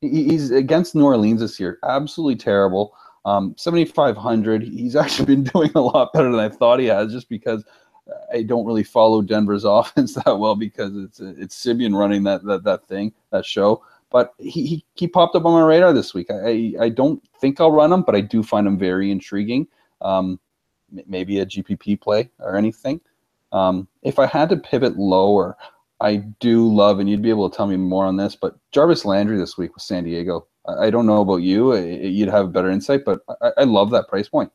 [0.00, 1.78] He's against New Orleans this year.
[1.84, 2.94] Absolutely terrible.
[3.24, 4.62] Um, 7,500.
[4.62, 7.64] He's actually been doing a lot better than I thought he has, just because
[8.32, 12.64] I don't really follow Denver's offense that well because it's it's Siemian running that that,
[12.64, 13.84] that thing that show.
[14.10, 16.32] But he, he, he popped up on my radar this week.
[16.32, 19.68] I, I don't think I'll run him, but I do find him very intriguing.
[20.00, 20.40] Um,
[21.06, 23.00] maybe a GPP play or anything.
[23.52, 25.56] Um, if I had to pivot lower,
[26.00, 29.04] I do love, and you'd be able to tell me more on this, but Jarvis
[29.04, 30.46] Landry this week with San Diego.
[30.66, 34.08] I, don't know about you; you'd have a better insight, but I, I, love that
[34.08, 34.50] price point.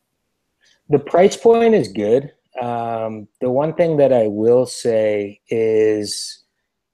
[0.90, 2.32] The price point is good.
[2.62, 6.44] Um, the one thing that I will say is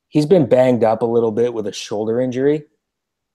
[0.10, 2.64] he's been banged up a little bit with a shoulder injury,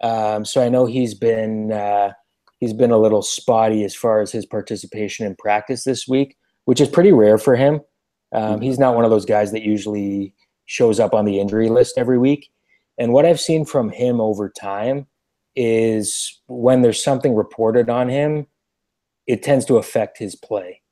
[0.03, 2.13] um, so I know he's been uh,
[2.59, 6.81] he's been a little spotty as far as his participation in practice this week, which
[6.81, 7.81] is pretty rare for him.
[8.33, 10.35] Um, he's not one of those guys that usually
[10.67, 12.51] shows up on the injury list every week.
[12.99, 15.07] And what I've seen from him over time
[15.55, 18.47] is when there's something reported on him,
[19.27, 20.83] it tends to affect his play.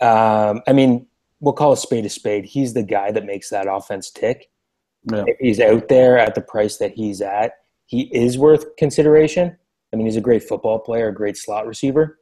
[0.00, 1.06] Um, I mean,
[1.40, 2.44] we'll call a spade a spade.
[2.44, 4.50] He's the guy that makes that offense tick.
[5.10, 5.24] Yeah.
[5.26, 7.52] If he's out there at the price that he's at,
[7.86, 9.56] he is worth consideration.
[9.92, 12.18] I mean, he's a great football player, a great slot receiver.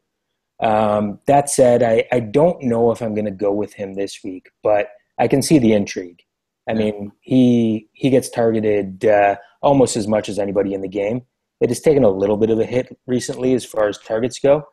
[0.61, 4.21] Um, that said, I, I don't know if I'm going to go with him this
[4.23, 6.23] week, but I can see the intrigue.
[6.71, 11.23] I mean, he he gets targeted uh, almost as much as anybody in the game.
[11.61, 14.65] It has taken a little bit of a hit recently as far as targets go.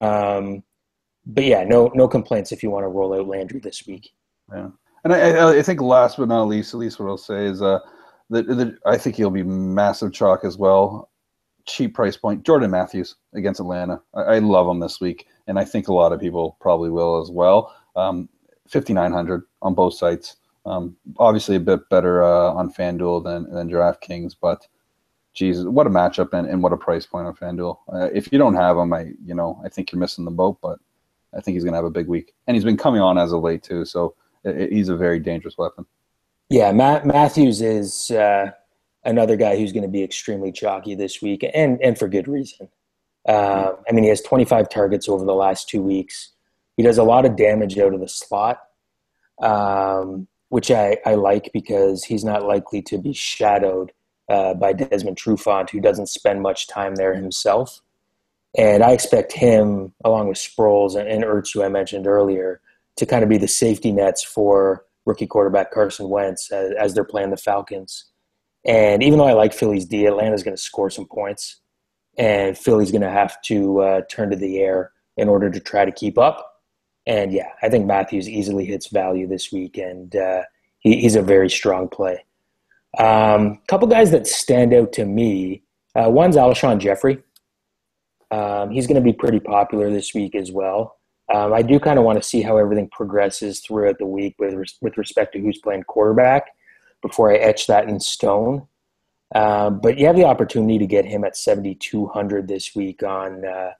[0.00, 0.62] Um,
[1.26, 4.10] but yeah, no no complaints if you want to roll out Landry this week.
[4.52, 4.68] Yeah,
[5.04, 7.78] and I, I think last but not least, at least what I'll say is uh,
[8.30, 11.10] that, that I think he'll be massive chalk as well
[11.66, 12.44] cheap price point.
[12.44, 14.00] Jordan Matthews against Atlanta.
[14.14, 17.20] I, I, love him this week, and I think a lot of people probably will
[17.20, 17.74] as well.
[17.96, 18.28] Um,
[18.68, 20.36] 5,900 on both sites.
[20.66, 24.66] Um, obviously, a bit better uh, on FanDuel than, than DraftKings, but
[25.34, 27.76] Jesus, what a matchup and, and what a price point on FanDuel.
[27.92, 30.58] Uh, if you don't have him, I you know I think you're missing the boat,
[30.62, 30.78] but
[31.36, 33.32] I think he's going to have a big week, and he's been coming on as
[33.32, 33.84] of late too.
[33.84, 35.84] So it, it, he's a very dangerous weapon.
[36.48, 38.10] Yeah, Matt Matthews is.
[38.10, 38.52] Uh
[39.04, 42.68] another guy who's going to be extremely chalky this week, and and for good reason.
[43.26, 46.32] Um, I mean, he has 25 targets over the last two weeks.
[46.76, 48.60] He does a lot of damage out of the slot,
[49.40, 53.90] um, which I, I like because he's not likely to be shadowed
[54.28, 57.80] uh, by Desmond Trufant, who doesn't spend much time there himself.
[58.56, 62.60] And I expect him, along with Sproles and, and Ertz, who I mentioned earlier,
[62.98, 67.02] to kind of be the safety nets for rookie quarterback Carson Wentz as, as they're
[67.02, 68.04] playing the Falcons.
[68.64, 71.62] And even though I like Philly's D, Atlanta's going to score some points,
[72.16, 75.84] and Philly's going to have to uh, turn to the air in order to try
[75.84, 76.53] to keep up.
[77.06, 80.42] And yeah, I think Matthews easily hits value this week, and uh,
[80.78, 82.24] he, he's a very strong play.
[82.98, 85.62] A um, couple guys that stand out to me.
[85.94, 87.22] Uh, one's Alshon Jeffery.
[88.30, 90.98] Um, he's going to be pretty popular this week as well.
[91.32, 94.54] Um, I do kind of want to see how everything progresses throughout the week with
[94.54, 96.50] res- with respect to who's playing quarterback
[97.02, 98.66] before I etch that in stone.
[99.34, 103.70] Um, but you have the opportunity to get him at 7,200 this week on uh,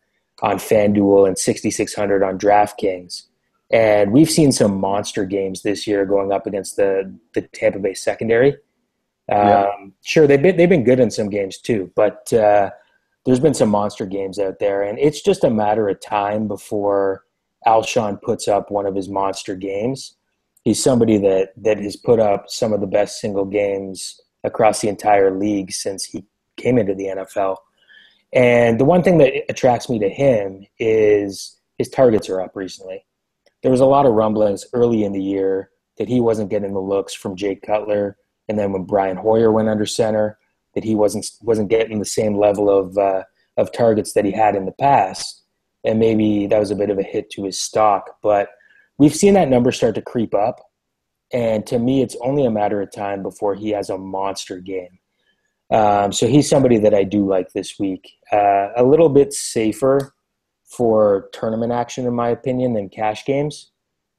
[0.45, 3.23] on FanDuel and 6,600 on DraftKings.
[3.71, 7.95] And we've seen some monster games this year going up against the the Tampa Bay
[7.95, 8.53] secondary.
[9.33, 9.71] Um, yeah.
[10.03, 12.71] Sure, they've been they've been good in some games too, but uh,
[13.25, 17.25] there's been some monster games out there, and it's just a matter of time before
[17.67, 20.15] Alshon puts up one of his monster games
[20.65, 24.89] he's somebody that that has put up some of the best single games across the
[24.89, 26.25] entire league since he
[26.57, 27.57] came into the NFL.
[28.35, 33.07] And the one thing that attracts me to him is his targets are up recently.
[33.63, 36.81] There was a lot of rumblings early in the year that he wasn't getting the
[36.81, 38.19] looks from Jay Cutler,
[38.49, 40.39] and then when Brian Hoyer went under center,
[40.75, 43.23] that he wasn't wasn't getting the same level of uh,
[43.57, 45.45] of targets that he had in the past,
[45.85, 48.17] and maybe that was a bit of a hit to his stock.
[48.23, 48.49] But
[48.99, 50.61] we've seen that number start to creep up.
[51.33, 54.99] And to me, it's only a matter of time before he has a monster game.
[55.75, 58.13] Um, so he's somebody that I do like this week.
[58.33, 60.15] Uh, a little bit safer
[60.65, 63.73] for tournament action, in my opinion, than cash games.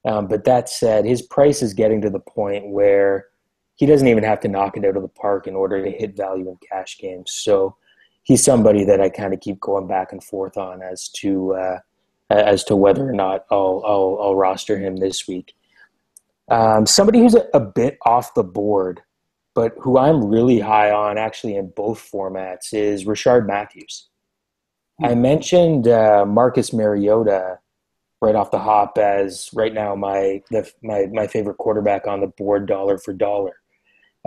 [0.06, 3.28] Um, but that said, his price is getting to the point where
[3.76, 6.16] he doesn't even have to knock it out of the park in order to hit
[6.16, 7.32] value in cash games.
[7.32, 7.76] So
[8.24, 11.80] he's somebody that I kind of keep going back and forth on as to uh,
[12.30, 15.54] as to whether or not I'll, I'll, I'll roster him this week.
[16.50, 19.02] Um, somebody who's a, a, bit off the board,
[19.56, 24.10] but who I'm really high on actually in both formats is Rishard Matthews.
[25.04, 25.22] I hmm.
[25.22, 27.60] mentioned uh, Marcus Mariota
[28.22, 32.28] right off the hop as right now my the, my my favorite quarterback on the
[32.28, 33.58] board dollar for dollar.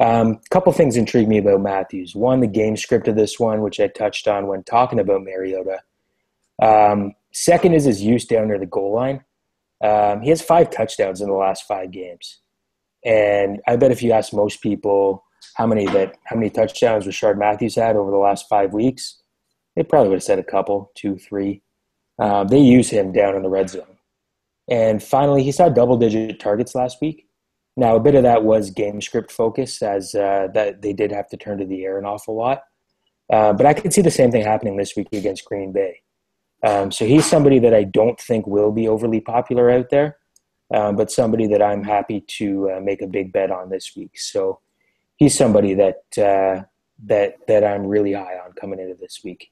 [0.01, 2.15] A um, couple things intrigue me about Matthews.
[2.15, 5.81] One, the game script of this one, which I touched on when talking about Mariota.
[6.63, 9.25] Um, second is his use down near the goal line.
[9.83, 12.41] Um, he has five touchdowns in the last five games,
[13.05, 17.39] and I bet if you ask most people how many that how many touchdowns Rishard
[17.39, 19.23] Matthews had over the last five weeks,
[19.77, 21.63] they probably would have said a couple, two, three.
[22.19, 23.97] Um, they use him down in the red zone.
[24.69, 27.27] And finally, he saw double digit targets last week.
[27.77, 31.29] Now, a bit of that was game script focus, as uh, that they did have
[31.29, 32.63] to turn to the air an awful lot.
[33.33, 36.01] Uh, but I could see the same thing happening this week against Green Bay.
[36.65, 40.17] Um, so he's somebody that I don't think will be overly popular out there,
[40.73, 44.19] um, but somebody that I'm happy to uh, make a big bet on this week.
[44.19, 44.61] So
[45.17, 46.65] he's somebody that uh,
[47.05, 49.51] that that I'm really high on coming into this week.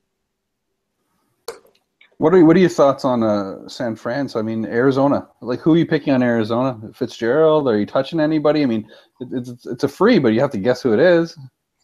[2.18, 4.28] What are what are your thoughts on uh, San Fran?
[4.34, 5.28] I mean, Arizona.
[5.42, 6.78] Like, who are you picking on Arizona?
[6.94, 7.68] Fitzgerald?
[7.68, 8.62] Are you touching anybody?
[8.62, 8.88] I mean,
[9.20, 11.38] it, it's it's a free, but you have to guess who it is.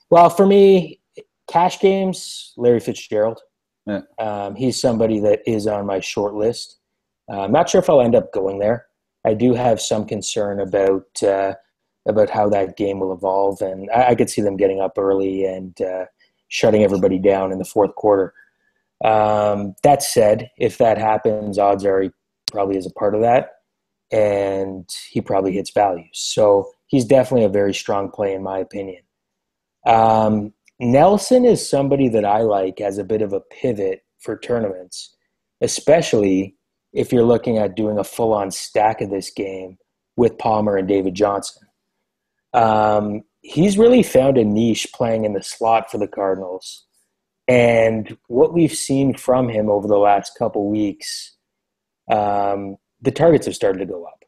[0.08, 1.00] Well, for me,
[1.48, 3.40] cash games, Larry Fitzgerald.
[3.86, 4.02] Yeah.
[4.18, 6.78] Um, he's somebody that is on my short list.
[7.30, 8.86] Uh, I'm not sure if I'll end up going there.
[9.24, 11.54] I do have some concern about uh,
[12.06, 15.44] about how that game will evolve, and I, I, could see them getting up early
[15.44, 16.06] and uh,
[16.48, 18.34] shutting everybody down in the fourth quarter.
[19.04, 22.10] Um, that said, if that happens, odds are he
[22.50, 23.50] probably is a part of that,
[24.10, 26.08] and he probably hits value.
[26.12, 29.02] So he's definitely a very strong play, in my opinion.
[29.86, 35.14] Um, Nelson is somebody that I like as a bit of a pivot for tournaments,
[35.60, 36.56] especially
[36.92, 39.78] if you're looking at doing a full on stack of this game
[40.16, 41.66] with Palmer and David Johnson.
[42.52, 46.84] Um, he's really found a niche playing in the slot for the Cardinals.
[47.48, 51.36] And what we've seen from him over the last couple weeks,
[52.10, 54.24] um, the targets have started to go up.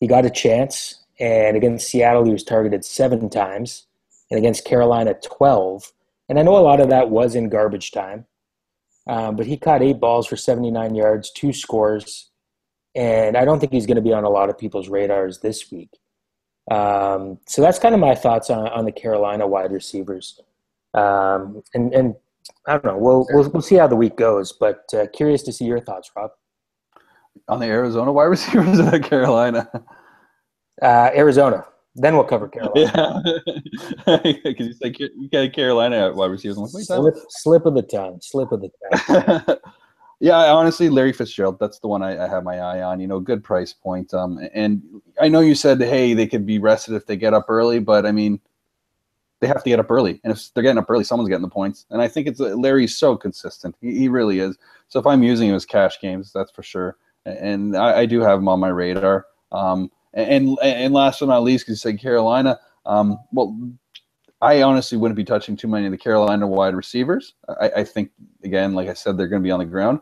[0.00, 3.86] He got a chance, and against Seattle, he was targeted seven times,
[4.30, 5.92] and against Carolina, 12.
[6.28, 8.26] And I know a lot of that was in garbage time,
[9.08, 12.30] um, but he caught eight balls for 79 yards, two scores,
[12.94, 15.70] and I don't think he's going to be on a lot of people's radars this
[15.72, 15.90] week.
[16.70, 20.40] Um, so that's kind of my thoughts on, on the Carolina wide receivers.
[20.92, 22.14] Um, and, and
[22.66, 22.98] I don't know.
[22.98, 26.10] We'll we'll, we'll see how the week goes, but uh, curious to see your thoughts,
[26.14, 26.30] Rob.
[27.48, 29.70] On the Arizona wide receivers the Carolina.
[30.82, 31.64] Uh, Arizona.
[32.00, 33.22] Then we'll cover Carolina.
[34.06, 36.56] Yeah, because you said you got Carolina wide receivers.
[36.56, 38.18] I'm like, Wait, slip, slip of the tongue.
[38.22, 38.70] Slip of the
[39.06, 39.56] tongue.
[40.20, 41.58] yeah, honestly, Larry Fitzgerald.
[41.58, 43.00] That's the one I, I, have my eye on.
[43.00, 44.14] You know, good price point.
[44.14, 44.82] Um, and
[45.20, 48.06] I know you said, hey, they could be rested if they get up early, but
[48.06, 48.40] I mean,
[49.40, 50.20] they have to get up early.
[50.24, 51.86] And if they're getting up early, someone's getting the points.
[51.90, 53.76] And I think it's Larry's so consistent.
[53.80, 54.56] He, he really is.
[54.88, 56.96] So if I'm using him as cash games, that's for sure.
[57.24, 59.26] And I, I do have him on my radar.
[59.52, 63.56] Um, and and last but not least, because you said Carolina, um, well,
[64.40, 67.34] I honestly wouldn't be touching too many of the Carolina wide receivers.
[67.60, 68.10] I, I think
[68.44, 70.00] again, like I said, they're going to be on the ground.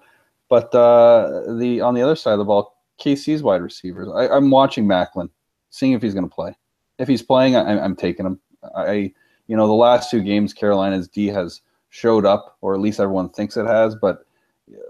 [0.49, 4.09] But uh, the on the other side of the ball, KC's wide receivers.
[4.14, 5.29] I, am watching Maclin,
[5.71, 6.57] seeing if he's going to play.
[6.99, 8.40] If he's playing, I, I'm taking him.
[8.77, 9.12] I
[9.49, 13.29] you know, the last two games, Carolina's D has showed up, or at least everyone
[13.31, 13.95] thinks it has.
[13.95, 14.27] But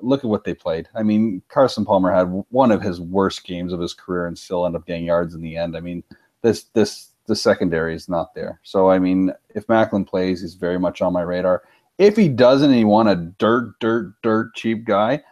[0.00, 0.88] look at what they played.
[0.94, 4.64] I mean, Carson Palmer had one of his worst games of his career and still
[4.64, 5.76] ended up getting yards in the end.
[5.76, 6.02] I mean,
[6.42, 8.60] this this the secondary is not there.
[8.62, 11.62] So I mean, if Maclin plays, he's very much on my radar.
[11.98, 15.22] If he doesn't, and he want a dirt, dirt, dirt cheap guy,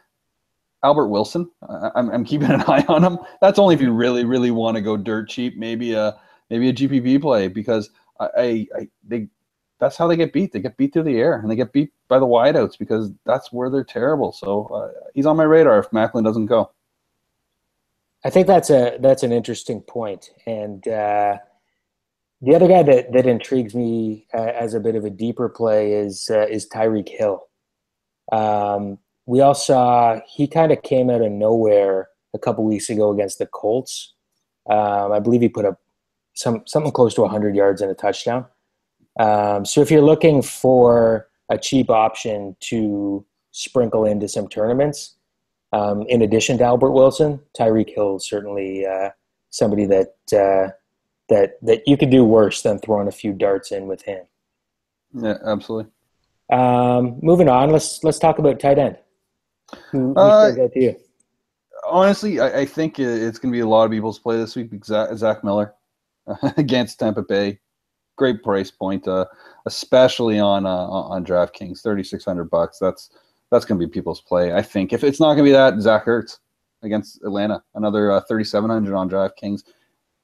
[0.83, 1.51] Albert Wilson.
[1.95, 3.19] I'm, I'm keeping an eye on him.
[3.41, 5.57] That's only if you really, really want to go dirt cheap.
[5.57, 6.17] Maybe a
[6.51, 7.91] maybe a GPP play because
[8.21, 9.29] I, I, they
[9.85, 10.51] that's how they get beat.
[10.51, 13.53] They get beat through the air and they get beat by the wideouts because that's
[13.53, 14.33] where they're terrible.
[14.33, 16.71] So uh, he's on my radar if Maclin doesn't go.
[18.25, 20.31] I think that's a that's an interesting point.
[20.47, 21.37] And uh,
[22.41, 25.93] the other guy that, that intrigues me uh, as a bit of a deeper play
[25.93, 27.47] is uh, is Tyreek Hill.
[28.33, 33.11] Um, we all saw he kind of came out of nowhere a couple weeks ago
[33.11, 34.15] against the Colts.
[34.67, 35.79] Um, I believe he put up
[36.33, 38.47] some something close to 100 yards and a touchdown.
[39.19, 45.15] Um, so if you're looking for a cheap option to sprinkle into some tournaments,
[45.73, 49.11] um, in addition to Albert Wilson, Tyreek Hill is certainly uh,
[49.51, 50.71] somebody that uh,
[51.29, 54.25] that that you could do worse than throwing a few darts in with him.
[55.15, 55.91] Yeah, absolutely.
[56.53, 58.99] Um, moving on, let's let's talk about tight end.
[59.91, 60.97] Who, Uh, to you?
[61.87, 64.85] Honestly, I, I think it's going to be a lot of people's play this week.
[64.85, 65.75] Zach, Zach Miller
[66.57, 67.59] against Tampa Bay,
[68.17, 69.27] great price point, uh,
[69.67, 72.79] especially on uh, on DraftKings, thirty six hundred bucks.
[72.79, 73.11] That's
[73.51, 74.53] that's going to be people's play.
[74.53, 76.39] I think if it's not going to be that, Zach Ertz
[76.83, 79.65] against Atlanta, another uh, thirty seven hundred on DraftKings,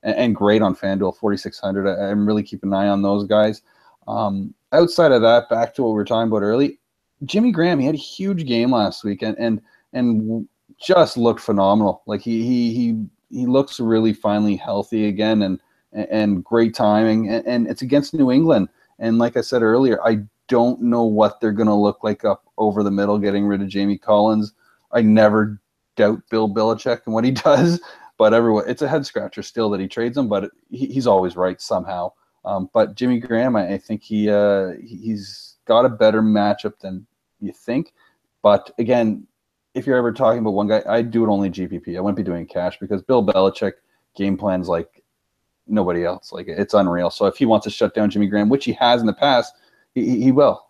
[0.02, 1.88] and, and great on FanDuel, forty six hundred.
[1.88, 3.62] I'm really keeping an eye on those guys.
[4.08, 6.78] Um, outside of that, back to what we were talking about early,
[7.24, 7.78] Jimmy Graham.
[7.78, 9.60] He had a huge game last week, and and
[9.92, 10.48] and
[10.80, 12.02] just looked phenomenal.
[12.06, 15.60] Like he he he he looks really finally healthy again, and
[15.92, 17.28] and great timing.
[17.28, 18.68] And, and it's against New England,
[18.98, 22.44] and like I said earlier, I don't know what they're going to look like up
[22.58, 24.52] over the middle, getting rid of Jamie Collins.
[24.92, 25.60] I never
[25.96, 27.80] doubt Bill Belichick and what he does,
[28.18, 31.36] but everyone, it's a head scratcher still that he trades him, but he, he's always
[31.36, 32.12] right somehow.
[32.44, 37.06] Um, but Jimmy Graham, I, I think he uh, he's got a better matchup than
[37.40, 37.92] you think.
[38.42, 39.26] But again,
[39.74, 41.96] if you're ever talking about one guy, I'd do it only GPP.
[41.96, 43.74] I wouldn't be doing cash because Bill Belichick
[44.16, 44.99] game plans like
[45.70, 46.32] nobody else.
[46.32, 47.10] Like it's unreal.
[47.10, 49.54] So if he wants to shut down Jimmy Graham, which he has in the past,
[49.94, 50.64] he, he will.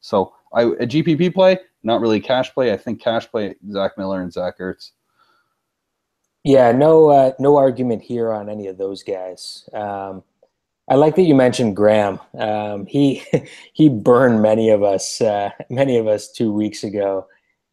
[0.00, 2.72] So I a GPP play, not really cash play.
[2.72, 4.90] I think cash play Zach Miller and Zach Ertz.
[6.44, 9.66] Yeah, no, uh, no argument here on any of those guys.
[9.72, 10.22] Um,
[10.88, 12.20] I like that you mentioned Graham.
[12.38, 13.22] Um, he
[13.72, 17.26] he burned many of us, uh, many of us two weeks ago,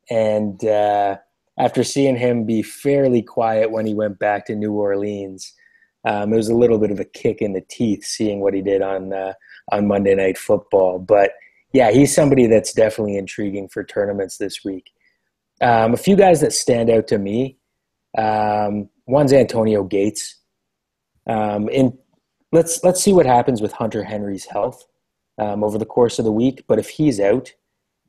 [0.10, 1.18] and uh,
[1.58, 5.54] after seeing him be fairly quiet when he went back to New Orleans,
[6.06, 8.62] um, it was a little bit of a kick in the teeth seeing what he
[8.62, 9.34] did on uh,
[9.72, 11.00] on Monday Night Football.
[11.00, 11.32] But
[11.74, 14.92] yeah, he's somebody that's definitely intriguing for tournaments this week.
[15.62, 17.58] Um, a few guys that stand out to me.
[18.18, 20.40] Um, one's Antonio Gates.
[21.28, 21.98] Um, in
[22.52, 24.84] let's let's see what happens with Hunter Henry's health
[25.38, 26.64] um, over the course of the week.
[26.68, 27.54] But if he's out,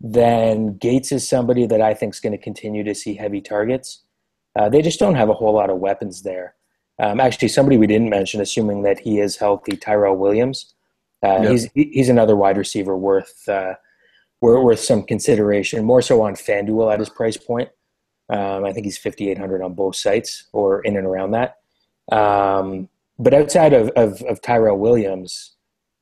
[0.00, 4.02] then Gates is somebody that I think is going to continue to see heavy targets.
[4.58, 6.54] Uh, they just don't have a whole lot of weapons there.
[6.98, 10.74] Um, actually, somebody we didn't mention, assuming that he is healthy, Tyrell Williams.
[11.24, 11.50] Uh, yep.
[11.50, 13.74] He's he's another wide receiver worth uh,
[14.40, 15.84] worth some consideration.
[15.84, 17.70] More so on FanDuel at his price point.
[18.28, 21.58] Um, I think he's fifty eight hundred on both sites or in and around that.
[22.10, 22.88] Um,
[23.18, 25.52] but outside of, of, of Tyrell Williams,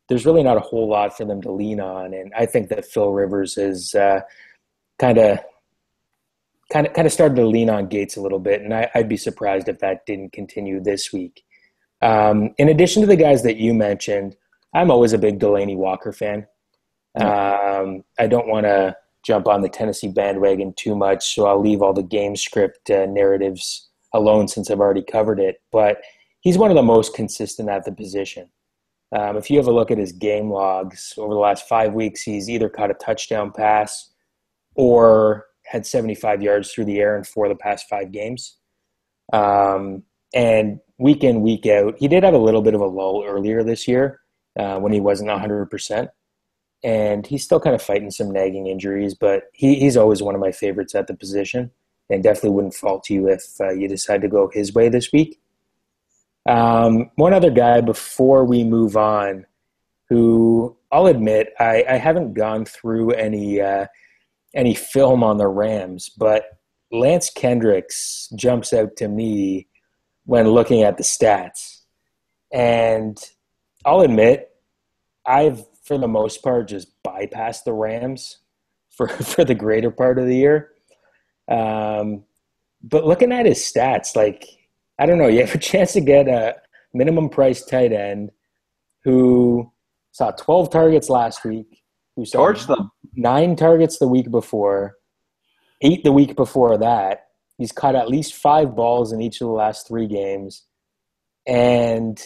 [0.08, 2.86] there's really not a whole lot for them to lean on, and I think that
[2.86, 3.94] Phil Rivers is
[4.98, 5.38] kind of
[6.70, 9.08] kind of kind of started to lean on Gates a little bit, and I, would
[9.08, 11.42] be surprised if that didn't continue this week.
[12.02, 14.36] Um, in addition to the guys that you mentioned,
[14.74, 16.46] I'm always a big Delanie Walker fan.
[17.20, 21.82] Um, I don't want to jump on the Tennessee bandwagon too much, so I'll leave
[21.82, 25.60] all the game script uh, narratives alone since I've already covered it.
[25.72, 26.00] But
[26.40, 28.48] he's one of the most consistent at the position.
[29.12, 32.22] Um, if you have a look at his game logs over the last five weeks,
[32.22, 34.10] he's either caught a touchdown pass
[34.76, 38.56] or had 75 yards through the air in four of the past five games.
[39.32, 40.02] Um,
[40.34, 43.62] and week in, week out, he did have a little bit of a lull earlier
[43.62, 44.20] this year
[44.58, 46.08] uh, when he wasn't 100%.
[46.82, 50.40] And he's still kind of fighting some nagging injuries, but he, he's always one of
[50.40, 51.70] my favorites at the position
[52.08, 55.40] and definitely wouldn't fault you if uh, you decide to go his way this week.
[56.48, 59.46] Um, one other guy before we move on,
[60.08, 63.86] who I'll admit I, I haven't gone through any uh,
[64.54, 66.44] any film on the Rams, but
[66.92, 69.68] Lance Kendricks jumps out to me
[70.24, 71.82] when looking at the stats,
[72.52, 73.18] and
[73.84, 74.50] I'll admit
[75.26, 78.38] I've for the most part just bypassed the Rams
[78.90, 80.72] for for the greater part of the year.
[81.48, 82.24] Um,
[82.82, 84.46] but looking at his stats, like
[84.98, 86.56] I don't know, you have a chance to get a
[86.92, 88.30] minimum price tight end
[89.04, 89.72] who
[90.12, 91.82] saw 12 targets last week,
[92.16, 92.90] who saw Torch them.
[93.20, 94.96] Nine targets the week before,
[95.82, 97.26] eight the week before that.
[97.58, 100.64] He's caught at least five balls in each of the last three games.
[101.46, 102.18] And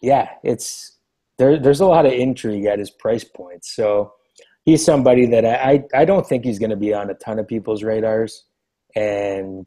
[0.00, 0.96] yeah, it's
[1.38, 3.64] there, there's a lot of intrigue at his price point.
[3.64, 4.14] So
[4.64, 7.46] he's somebody that I, I don't think he's going to be on a ton of
[7.46, 8.44] people's radars.
[8.96, 9.66] And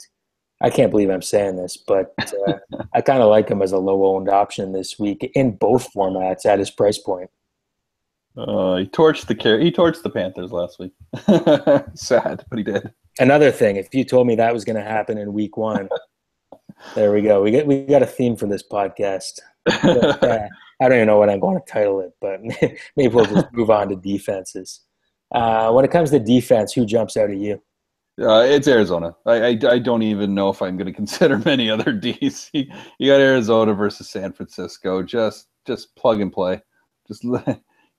[0.61, 2.13] I can't believe I'm saying this, but
[2.47, 2.53] uh,
[2.93, 6.45] I kind of like him as a low owned option this week in both formats
[6.45, 7.29] at his price point.
[8.37, 10.91] Uh, he torched the he torched the Panthers last week.
[11.95, 12.91] Sad, but he did.
[13.19, 15.87] Another thing, if you told me that was going to happen in week one,
[16.95, 17.41] there we go.
[17.41, 19.39] We get we got a theme for this podcast.
[19.81, 20.47] But, uh,
[20.79, 22.39] I don't even know what I'm going to title it, but
[22.95, 24.81] maybe we'll just move on to defenses.
[25.33, 27.61] Uh, when it comes to defense, who jumps out at you?
[28.21, 29.15] Uh, it's Arizona.
[29.25, 32.49] I, I, I don't even know if I'm going to consider many other D's.
[32.53, 32.67] you
[32.99, 35.01] got Arizona versus San Francisco.
[35.01, 36.61] Just just plug and play.
[37.07, 37.25] Just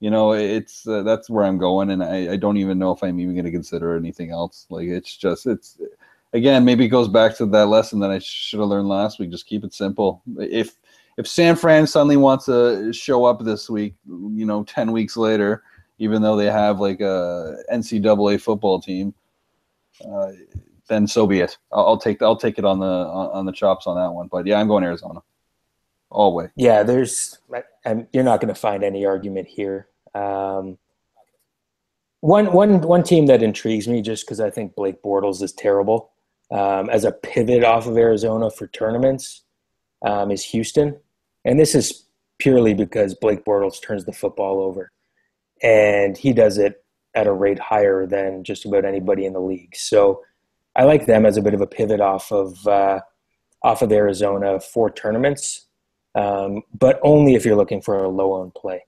[0.01, 3.03] you know, it's uh, that's where I'm going, and I, I don't even know if
[3.03, 4.67] I'm even going to consider anything else.
[4.69, 5.79] Like it's just it's
[6.33, 9.31] again maybe it goes back to that lesson that I should have learned last week.
[9.31, 10.23] Just keep it simple.
[10.39, 10.77] If
[11.17, 15.63] if San Fran suddenly wants to show up this week, you know, ten weeks later,
[15.99, 19.15] even though they have like a NCAA football team,
[20.07, 20.33] uh,
[20.89, 21.57] then so be it.
[21.73, 24.29] I'll, I'll, take I'll take it on the on the chops on that one.
[24.29, 25.23] But yeah, I'm going Arizona
[26.17, 26.49] all way.
[26.57, 27.39] Yeah, there's
[28.13, 29.89] you're not going to find any argument here.
[30.15, 30.79] Um,
[32.21, 36.11] one one one team that intrigues me just because I think Blake Bortles is terrible
[36.51, 39.45] um, as a pivot off of Arizona for tournaments
[40.05, 40.99] um, is Houston,
[41.45, 42.07] and this is
[42.39, 44.91] purely because Blake Bortles turns the football over,
[45.63, 46.83] and he does it
[47.15, 49.77] at a rate higher than just about anybody in the league.
[49.77, 50.23] So
[50.75, 53.01] I like them as a bit of a pivot off of uh,
[53.63, 55.67] off of Arizona for tournaments,
[56.17, 58.85] um, but only if you're looking for a low owned play.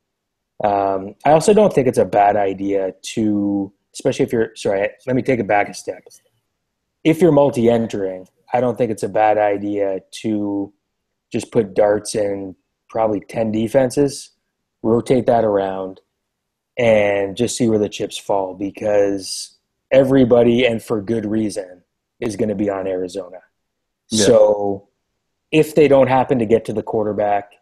[0.64, 4.89] Um, I also don't think it's a bad idea to, especially if you're sorry.
[5.07, 6.03] Let me take it back a step.
[7.05, 10.72] If you're multi entering, I don't think it's a bad idea to
[11.31, 12.57] just put darts in
[12.89, 14.31] probably ten defenses,
[14.83, 16.01] rotate that around,
[16.79, 19.59] and just see where the chips fall because
[19.93, 21.83] everybody, and for good reason,
[22.20, 23.39] is going to be on Arizona.
[24.11, 24.24] Yeah.
[24.24, 24.89] So
[25.51, 27.53] if they don't happen to get to the quarterback,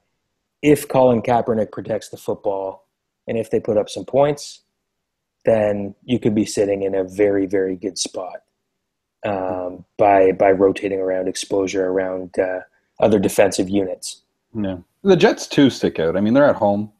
[0.62, 2.86] if Colin Kaepernick protects the football,
[3.26, 4.62] and if they put up some points,
[5.44, 8.42] then you could be sitting in a very, very good spot
[9.24, 12.60] um, by by rotating around exposure around uh,
[13.00, 14.22] other defensive units.
[14.54, 16.16] Yeah, the Jets too stick out.
[16.16, 16.92] I mean, they're at home.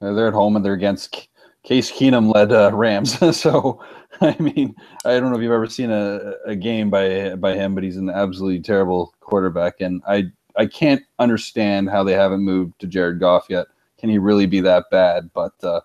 [0.00, 1.28] They're at home and they're against
[1.68, 3.18] Case Keenum led uh, Rams.
[3.38, 3.84] so,
[4.22, 7.74] I mean, I don't know if you've ever seen a, a game by by him,
[7.74, 12.80] but he's an absolutely terrible quarterback, and I I can't understand how they haven't moved
[12.80, 13.66] to Jared Goff yet.
[13.98, 15.28] Can he really be that bad?
[15.34, 15.82] But uh,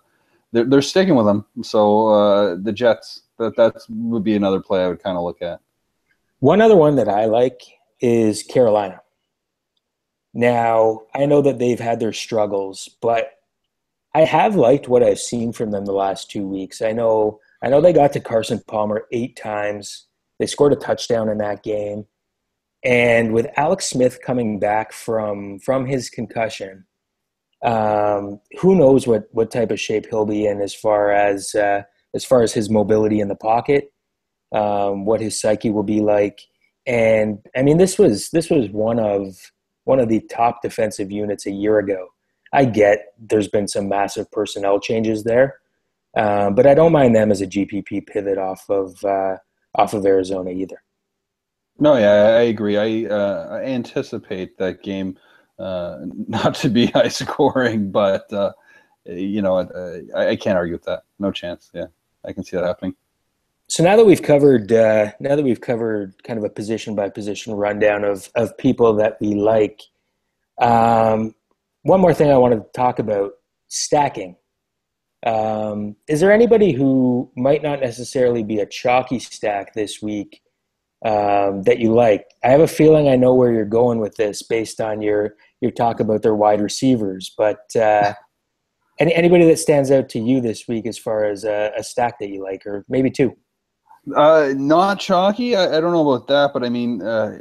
[0.52, 1.44] they're they're sticking with him.
[1.62, 5.42] So uh, the Jets that that would be another play I would kind of look
[5.42, 5.60] at.
[6.38, 7.60] One other one that I like
[8.00, 9.02] is Carolina.
[10.32, 13.33] Now I know that they've had their struggles, but
[14.14, 16.80] I have liked what I've seen from them the last two weeks.
[16.80, 20.06] I know I know they got to Carson Palmer eight times.
[20.38, 22.06] They scored a touchdown in that game.
[22.84, 26.84] And with Alex Smith coming back from from his concussion,
[27.64, 31.82] um, who knows what what type of shape he'll be in as far as uh,
[32.14, 33.92] as far as his mobility in the pocket,
[34.54, 36.40] um, what his psyche will be like.
[36.86, 39.50] And I mean, this was this was one of
[39.84, 42.08] one of the top defensive units a year ago.
[42.54, 45.58] I get there's been some massive personnel changes there,
[46.16, 49.36] um, but I don't mind them as a GPP pivot off of uh,
[49.74, 50.82] off of Arizona either.
[51.78, 52.76] No, yeah, I agree.
[52.76, 55.18] I, uh, I anticipate that game
[55.58, 55.98] uh,
[56.28, 58.52] not to be high scoring, but uh,
[59.04, 61.02] you know, uh, I, I, can't argue with that.
[61.18, 61.70] No chance.
[61.74, 61.86] Yeah,
[62.24, 62.94] I can see that happening.
[63.66, 67.08] So now that we've covered, uh, now that we've covered kind of a position by
[67.08, 69.82] position rundown of of people that we like,
[70.58, 71.34] um,
[71.84, 73.32] one more thing I wanted to talk about
[73.68, 74.36] stacking.
[75.24, 80.42] Um, is there anybody who might not necessarily be a chalky stack this week
[81.04, 82.26] um, that you like?
[82.42, 85.70] I have a feeling I know where you're going with this based on your your
[85.70, 88.12] talk about their wide receivers, but uh,
[88.98, 92.18] any, anybody that stands out to you this week as far as a, a stack
[92.18, 93.34] that you like, or maybe two?
[94.14, 95.56] Uh, not chalky.
[95.56, 97.38] I, I, don't know about that, but I mean, uh,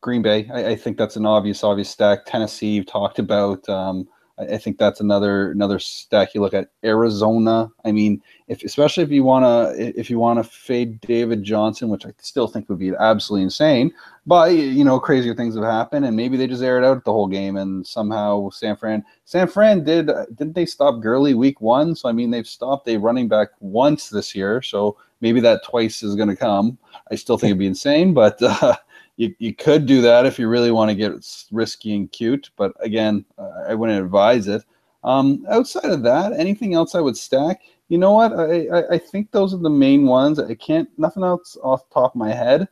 [0.00, 0.48] Green Bay.
[0.52, 2.24] I, I, think that's an obvious, obvious stack.
[2.26, 3.68] Tennessee, you've talked about.
[3.68, 6.34] Um, I, I, think that's another another stack.
[6.34, 7.70] You look at Arizona.
[7.84, 11.88] I mean, if especially if you want to if you want to fade David Johnson,
[11.88, 13.92] which I still think would be absolutely insane.
[14.24, 17.28] But you know, crazier things have happened, and maybe they just aired out the whole
[17.28, 21.96] game, and somehow San Fran San Fran did didn't they stop Gurley week one?
[21.96, 24.62] So I mean, they've stopped a running back once this year.
[24.62, 26.78] So maybe that twice is going to come.
[27.10, 28.38] I still think it'd be insane, but.
[28.60, 28.74] Uh,
[29.18, 31.12] you, you could do that if you really want to get
[31.50, 34.62] risky and cute, but again, uh, I wouldn't advise it.
[35.02, 37.62] Um, outside of that, anything else I would stack?
[37.88, 38.32] You know what?
[38.32, 40.38] I, I, I, think those are the main ones.
[40.38, 42.68] I can't nothing else off the top of my head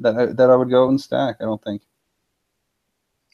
[0.00, 1.36] that I, that I would go and stack.
[1.40, 1.82] I don't think.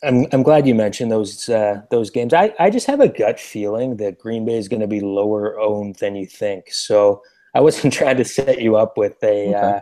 [0.03, 2.35] I'm I'm glad you mentioned those uh, those games.
[2.35, 5.59] I, I just have a gut feeling that Green Bay is going to be lower
[5.59, 6.71] owned than you think.
[6.71, 7.23] So
[7.55, 9.49] I wasn't trying to set you up with a.
[9.49, 9.55] Okay.
[9.55, 9.81] Uh,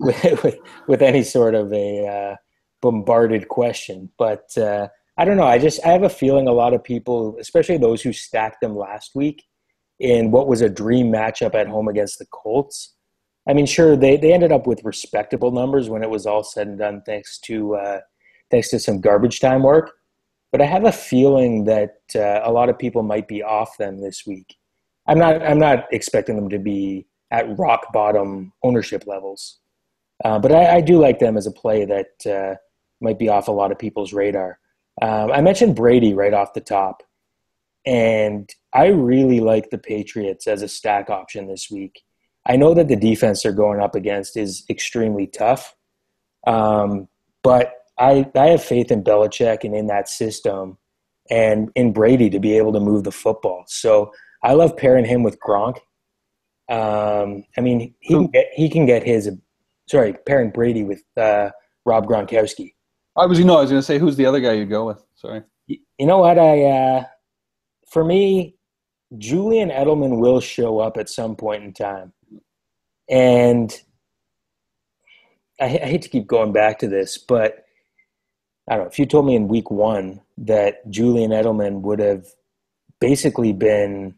[0.22, 2.36] with, with, with any sort of a uh,
[2.80, 4.10] bombarded question.
[4.18, 4.88] But uh,
[5.18, 5.46] I don't know.
[5.46, 8.76] I just I have a feeling a lot of people, especially those who stacked them
[8.76, 9.44] last week
[9.98, 12.94] in what was a dream matchup at home against the Colts.
[13.48, 16.68] I mean, sure, they, they ended up with respectable numbers when it was all said
[16.68, 18.00] and done, thanks to uh,
[18.50, 19.92] thanks to some garbage time work.
[20.52, 24.00] But I have a feeling that uh, a lot of people might be off them
[24.00, 24.56] this week.
[25.06, 29.59] I'm not I'm not expecting them to be at rock bottom ownership levels,
[30.24, 32.56] uh, but I, I, do like them as a play that uh,
[33.00, 34.58] might be off a lot of people's radar.
[35.00, 37.02] Um, I mentioned Brady right off the top,
[37.86, 42.02] and I really like the Patriots as a stack option this week.
[42.46, 45.74] I know that the defense they're going up against is extremely tough,
[46.46, 47.08] um,
[47.42, 50.78] but I I have faith in Belichick and in that system,
[51.30, 53.64] and in Brady to be able to move the football.
[53.68, 54.12] So
[54.42, 55.78] I love pairing him with Gronk.
[56.68, 59.30] Um, I mean, he can get, he can get his.
[59.90, 61.50] Sorry, pairing Brady with uh,
[61.84, 62.74] Rob Gronkowski.
[63.16, 64.86] I was, you know, I was going to say who's the other guy you'd go
[64.86, 65.02] with.
[65.16, 65.42] Sorry.
[65.66, 66.38] You know what?
[66.38, 67.04] I uh,
[67.90, 68.54] for me,
[69.18, 72.12] Julian Edelman will show up at some point in time,
[73.08, 73.72] and
[75.60, 77.64] I, I hate to keep going back to this, but
[78.68, 82.26] I don't know if you told me in week one that Julian Edelman would have
[83.00, 84.14] basically been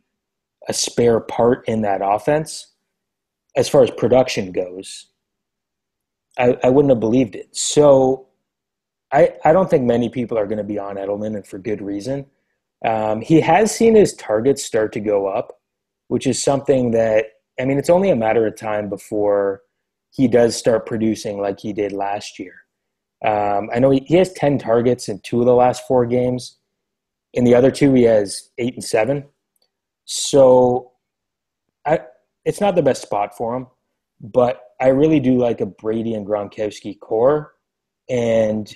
[0.68, 2.66] a spare part in that offense
[3.56, 5.06] as far as production goes,
[6.38, 7.54] I, I wouldn't have believed it.
[7.54, 8.28] So
[9.12, 11.82] I, I don't think many people are going to be on Edelman, and for good
[11.82, 12.26] reason.
[12.84, 15.60] Um, he has seen his targets start to go up,
[16.08, 17.26] which is something that,
[17.60, 19.62] I mean, it's only a matter of time before
[20.10, 22.54] he does start producing like he did last year.
[23.24, 26.58] Um, I know he, he has 10 targets in two of the last four games.
[27.34, 29.24] In the other two, he has eight and seven.
[30.04, 30.92] So
[31.86, 32.00] I,
[32.44, 33.68] it's not the best spot for him,
[34.20, 37.54] but I really do like a Brady and Gronkowski core.
[38.10, 38.74] And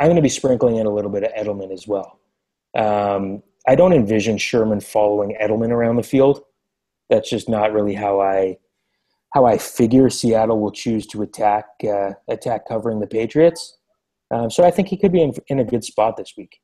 [0.00, 2.18] I'm going to be sprinkling in a little bit of Edelman as well.
[2.76, 6.42] Um, I don't envision Sherman following Edelman around the field.
[7.08, 8.58] That's just not really how I
[9.34, 13.78] how I figure Seattle will choose to attack uh, attack covering the Patriots.
[14.32, 16.60] Um, so I think he could be in, in a good spot this week.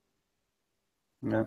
[1.22, 1.44] Yeah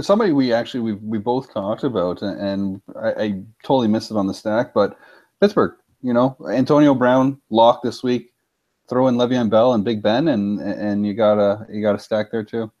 [0.00, 4.26] somebody we actually we we both talked about, and I, I, totally missed it on
[4.26, 4.72] the stack.
[4.74, 4.96] But
[5.40, 8.32] Pittsburgh, you know, Antonio Brown lock this week.
[8.88, 11.98] Throw in Le'Veon Bell and Big Ben, and and you got a you got a
[11.98, 12.72] stack there too.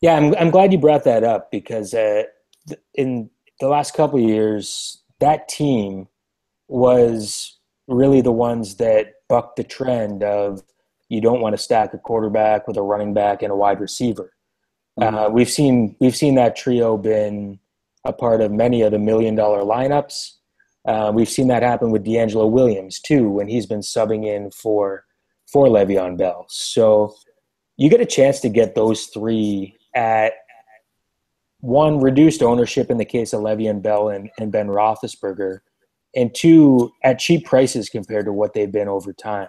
[0.00, 2.24] Yeah, I'm I'm glad you brought that up because uh,
[2.94, 6.08] in the last couple years, that team
[6.68, 10.62] was really the ones that bucked the trend of
[11.08, 14.34] you don't want to stack a quarterback with a running back and a wide receiver.
[15.00, 15.14] Mm-hmm.
[15.14, 17.58] Uh, we've seen we've seen that trio been
[18.04, 20.32] a part of many of the million dollar lineups.
[20.88, 25.04] Uh, we've seen that happen with DeAngelo Williams too when he's been subbing in for
[25.46, 26.46] for Le'Veon Bell.
[26.48, 27.14] So
[27.76, 30.32] you get a chance to get those three at
[31.60, 35.60] one reduced ownership in the case of Le'Veon Bell and, and Ben Roethlisberger,
[36.16, 39.48] and two at cheap prices compared to what they've been over time.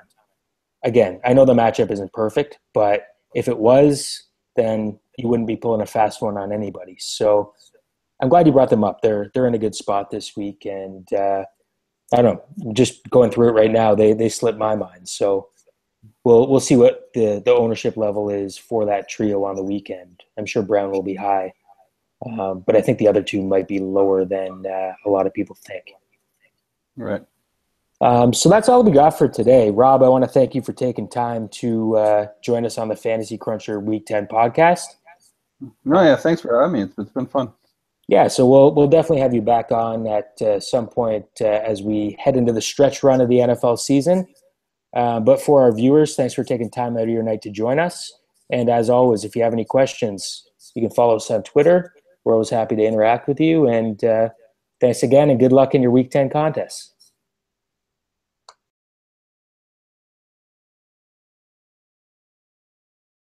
[0.83, 4.23] Again, I know the matchup isn't perfect, but if it was,
[4.55, 6.97] then you wouldn't be pulling a fast one on anybody.
[6.99, 7.53] So
[8.21, 9.01] I'm glad you brought them up.
[9.01, 11.45] They're they're in a good spot this week, and uh,
[12.13, 12.73] I don't know.
[12.73, 15.07] Just going through it right now, they they slipped my mind.
[15.07, 15.49] So
[16.23, 20.21] we'll we'll see what the the ownership level is for that trio on the weekend.
[20.37, 21.53] I'm sure Brown will be high,
[22.25, 25.33] um, but I think the other two might be lower than uh, a lot of
[25.33, 25.93] people think.
[26.97, 27.23] Right.
[28.01, 29.71] Um, so that's all we got for today.
[29.71, 32.95] Rob, I want to thank you for taking time to uh, join us on the
[32.95, 34.85] Fantasy Cruncher Week 10 podcast.
[35.83, 36.81] No, yeah, thanks for having me.
[36.83, 37.51] It's, it's been fun.
[38.09, 41.83] Yeah, so we'll we'll definitely have you back on at uh, some point uh, as
[41.83, 44.25] we head into the stretch run of the NFL season.
[44.95, 47.77] Uh, but for our viewers, thanks for taking time out of your night to join
[47.77, 48.11] us.
[48.51, 50.43] And as always, if you have any questions,
[50.73, 51.93] you can follow us on Twitter.
[52.25, 53.67] We're always happy to interact with you.
[53.67, 54.29] And uh,
[54.81, 56.91] thanks again, and good luck in your Week 10 contests.